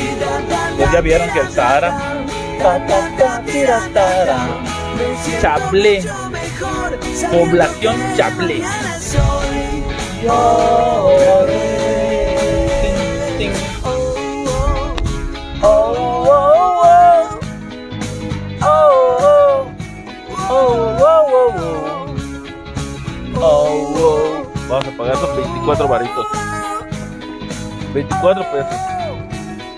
Pues 0.78 0.92
ya 0.92 1.02
vieron 1.02 1.30
que 1.32 1.40
el 1.40 1.50
Sahara. 1.52 1.98
Chablé. 5.42 6.04
Población 6.62 7.96
Chablé. 8.16 8.62
Oh, 10.30 10.30
oh, 10.30 11.18
oh. 11.24 11.72
Oh, 15.64 15.96
oh. 18.64 19.42
Oh, 20.50 20.50
oh, 20.50 21.26
oh, 21.32 21.54
oh. 21.58 21.74
Oh, 23.44 23.96
oh. 23.98 24.52
Vamos 24.70 24.86
a 24.86 24.98
pagar 24.98 25.14
esos 25.16 25.36
24 25.36 25.88
varitos. 25.88 26.28
24 27.94 28.52
pesos. 28.52 28.76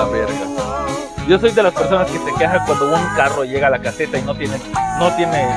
La 0.00 0.06
verga. 0.10 0.34
Yo 1.28 1.38
soy 1.38 1.52
de 1.52 1.62
las 1.62 1.74
personas 1.74 2.10
que 2.10 2.18
se 2.18 2.34
quejan 2.38 2.64
cuando 2.66 2.92
un 2.94 3.04
carro 3.14 3.44
llega 3.44 3.68
a 3.68 3.70
la 3.70 3.80
caseta 3.80 4.18
y 4.18 4.22
no 4.22 4.34
tiene, 4.34 4.58
no 4.98 5.14
tiene 5.14 5.48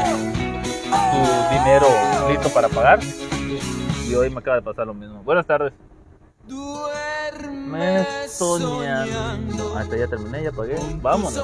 su 0.92 1.54
dinero 1.54 1.88
listo 2.30 2.50
para 2.50 2.70
pagar. 2.70 3.00
Y 4.08 4.14
hoy 4.14 4.30
me 4.30 4.38
acaba 4.40 4.58
de 4.58 4.62
pasar 4.62 4.86
lo 4.86 4.94
mismo. 4.94 5.24
Buenas 5.24 5.48
tardes. 5.48 5.74
Me 7.50 8.06
soñando. 8.28 9.76
Hasta 9.78 9.98
ya 9.98 10.08
terminé, 10.08 10.44
ya 10.44 10.52
pagué. 10.52 10.76
Vámonos. 11.02 11.44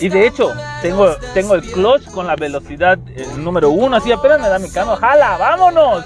Y 0.00 0.08
de 0.08 0.26
hecho, 0.26 0.52
tengo, 0.82 1.14
tengo 1.32 1.54
el 1.54 1.62
clutch 1.62 2.10
con 2.10 2.26
la 2.26 2.34
velocidad 2.36 2.98
eh, 3.08 3.26
número 3.38 3.70
uno. 3.70 3.96
Así 3.96 4.12
apenas 4.12 4.38
me 4.40 4.48
da 4.48 4.58
mi 4.58 4.70
cano. 4.70 4.96
¡Jala! 4.96 5.38
¡Vámonos! 5.38 6.04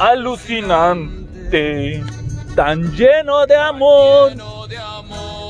Alucinante. 0.00 2.02
Tan 2.56 2.90
lleno 2.96 3.46
de 3.46 3.54
amor. 3.54 4.32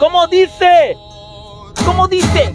¿Cómo 0.00 0.26
dice? 0.26 0.96
¿Cómo 1.84 2.08
dice? 2.08 2.52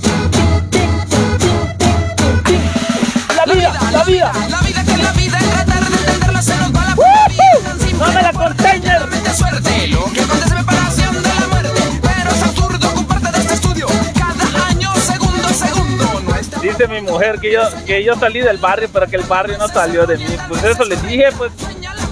La 3.33 3.45
vida, 3.53 3.73
la 3.93 4.03
vida. 4.03 4.31
La 4.49 4.59
vida 4.59 4.83
que 4.83 5.01
la 5.01 5.11
vida, 5.13 5.37
es 5.39 5.49
tratar 5.49 5.89
de 5.89 5.95
entenderla, 5.95 6.41
se 6.41 6.57
nos 6.57 6.75
va 6.75 6.83
la 6.83 6.95
¡Woohoo! 6.95 7.97
¡Dame 7.97 8.21
la 8.21 8.33
container! 8.33 9.01
suerte. 9.33 9.87
Lo 9.87 10.03
que 10.11 10.19
acontece 10.19 10.53
me 10.53 10.63
pasión 10.65 11.13
de 11.13 11.29
la 11.29 11.47
muerte. 11.47 11.81
Pero 12.01 12.29
es 12.29 12.43
absurdo 12.43 12.89
ocuparte 12.89 13.31
de 13.31 13.37
este 13.39 13.53
estudio. 13.53 13.87
Cada 14.19 14.67
año, 14.67 14.93
segundo, 14.95 15.47
segundo. 15.47 16.21
No 16.25 16.61
Dice 16.61 16.87
mi 16.89 17.01
mujer 17.01 17.39
que 17.39 17.53
yo, 17.53 17.61
que 17.85 18.03
yo 18.03 18.15
salí 18.15 18.41
del 18.41 18.57
barrio, 18.57 18.89
pero 18.91 19.07
que 19.07 19.15
el 19.15 19.23
barrio 19.23 19.57
no 19.57 19.69
salió 19.69 20.05
de 20.05 20.17
mí. 20.17 20.37
Pues 20.49 20.61
eso 20.65 20.83
le 20.83 20.97
dije, 20.97 21.29
pues, 21.37 21.53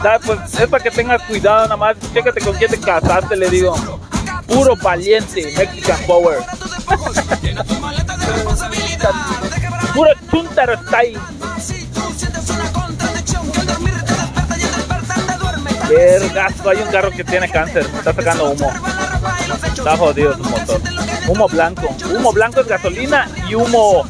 da, 0.01 0.19
pues 0.19 0.39
es 0.59 0.67
para 0.67 0.83
que 0.83 0.91
tengas 0.91 1.21
cuidado 1.23 1.63
nada 1.63 1.77
más. 1.77 1.95
Chécate 2.13 2.41
con 2.41 2.55
quién 2.55 2.71
te 2.71 2.79
casaste, 2.79 3.35
le 3.35 3.49
digo. 3.49 3.75
Puro 4.47 4.75
valiente, 4.77 5.53
Mexican 5.57 5.99
Power. 6.07 6.39
Puro 9.93 10.09
chuntaro 10.31 10.79
te 10.79 11.13
duerme. 15.37 15.71
Vergazo, 15.89 16.69
hay 16.69 16.77
un 16.77 16.91
carro 16.91 17.11
que 17.11 17.23
tiene 17.23 17.49
cáncer, 17.49 17.85
está 17.97 18.13
sacando 18.13 18.51
humo. 18.51 18.71
Está 19.75 19.97
jodido 19.97 20.33
su 20.37 20.43
motor. 20.43 20.81
Humo 21.27 21.47
blanco. 21.47 21.95
Humo 22.15 22.31
blanco 22.31 22.61
es 22.61 22.67
gasolina 22.67 23.27
y 23.49 23.55
humo 23.55 24.05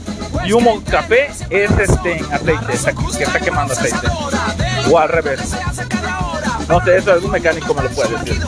y 0.46 0.54
humo 0.54 0.82
café 0.90 1.28
es 1.50 1.72
este 1.72 2.22
aceite, 2.32 2.74
está- 2.74 2.94
que 2.94 3.24
está 3.24 3.40
quemando 3.40 3.74
aceite. 3.74 4.08
O 4.90 5.00
al 5.00 5.10
revés. 5.10 5.40
No 6.68 6.84
sé, 6.84 6.98
eso 6.98 7.12
algún 7.12 7.32
mecánico 7.32 7.74
me 7.74 7.84
lo 7.84 7.90
puede 7.90 8.18
decir. 8.18 8.42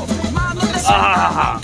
Ah, 0.87 1.59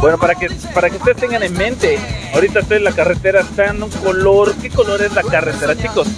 Bueno, 0.00 0.18
para 0.18 0.34
que, 0.34 0.50
para 0.74 0.90
que 0.90 0.96
ustedes 0.96 1.16
tengan 1.16 1.42
en 1.42 1.52
mente, 1.54 1.98
ahorita 2.34 2.60
estoy 2.60 2.78
en 2.78 2.84
la 2.84 2.92
carretera, 2.92 3.40
está 3.40 3.66
en 3.66 3.82
un 3.82 3.90
color. 3.90 4.54
¿Qué 4.56 4.70
color 4.70 5.02
es 5.02 5.12
la 5.14 5.22
carretera, 5.22 5.76
chicos? 5.76 6.08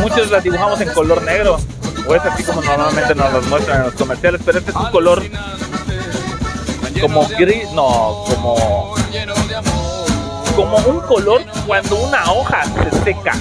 Muchos 0.00 0.30
la 0.30 0.40
dibujamos 0.40 0.80
en 0.80 0.90
color 0.90 1.22
negro, 1.22 1.58
o 2.06 2.14
es 2.14 2.22
así 2.24 2.42
como 2.42 2.60
normalmente 2.62 3.14
nos 3.14 3.32
los 3.32 3.46
muestran 3.46 3.78
en 3.78 3.86
los 3.86 3.94
comerciales, 3.94 4.40
pero 4.44 4.58
este 4.58 4.70
es 4.70 4.76
un 4.76 4.90
color 4.90 5.22
como 7.00 7.26
gris, 7.38 7.70
no, 7.72 8.24
como 8.28 8.94
como 10.56 10.78
un 10.78 11.00
color 11.00 11.44
cuando 11.66 11.96
una 11.96 12.32
hoja 12.32 12.64
se 12.64 13.04
seca. 13.04 13.32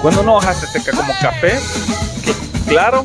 Cuando 0.00 0.22
una 0.22 0.32
hoja 0.34 0.54
se 0.54 0.66
seca 0.68 0.96
como 0.96 1.12
café, 1.20 1.58
cl- 2.24 2.68
claro, 2.68 3.04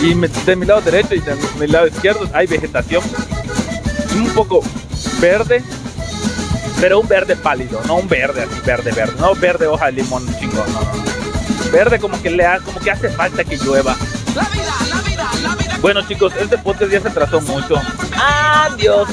y 0.00 0.14
de 0.14 0.56
mi 0.56 0.66
lado 0.66 0.80
derecho 0.80 1.14
y 1.14 1.20
de 1.20 1.36
mi 1.60 1.66
lado 1.68 1.86
izquierdo 1.86 2.28
hay 2.32 2.46
vegetación 2.46 3.02
un 4.16 4.28
poco 4.30 4.60
verde, 5.20 5.62
pero 6.80 6.98
un 7.00 7.06
verde 7.06 7.36
pálido, 7.36 7.80
no 7.86 7.96
un 7.96 8.08
verde 8.08 8.42
así 8.42 8.60
verde 8.64 8.90
verde, 8.90 9.14
no 9.20 9.34
verde 9.34 9.66
hoja 9.66 9.86
de 9.86 9.92
limón 9.92 10.26
chingón. 10.40 10.64
Verde 11.70 11.98
como 12.00 12.20
que 12.22 12.30
le 12.30 12.46
ha- 12.46 12.58
como 12.60 12.80
que 12.80 12.90
hace 12.90 13.08
falta 13.10 13.44
que 13.44 13.56
llueva. 13.56 13.94
La 14.34 14.42
vida, 14.44 14.64
la 14.88 15.00
vida, 15.02 15.30
la 15.42 15.54
vida. 15.54 15.78
Bueno 15.80 16.02
chicos, 16.08 16.32
este 16.40 16.56
podcast 16.58 16.90
ya 16.90 17.00
se 17.00 17.10
trazó 17.10 17.40
mucho. 17.42 17.74
Adiós. 18.16 19.08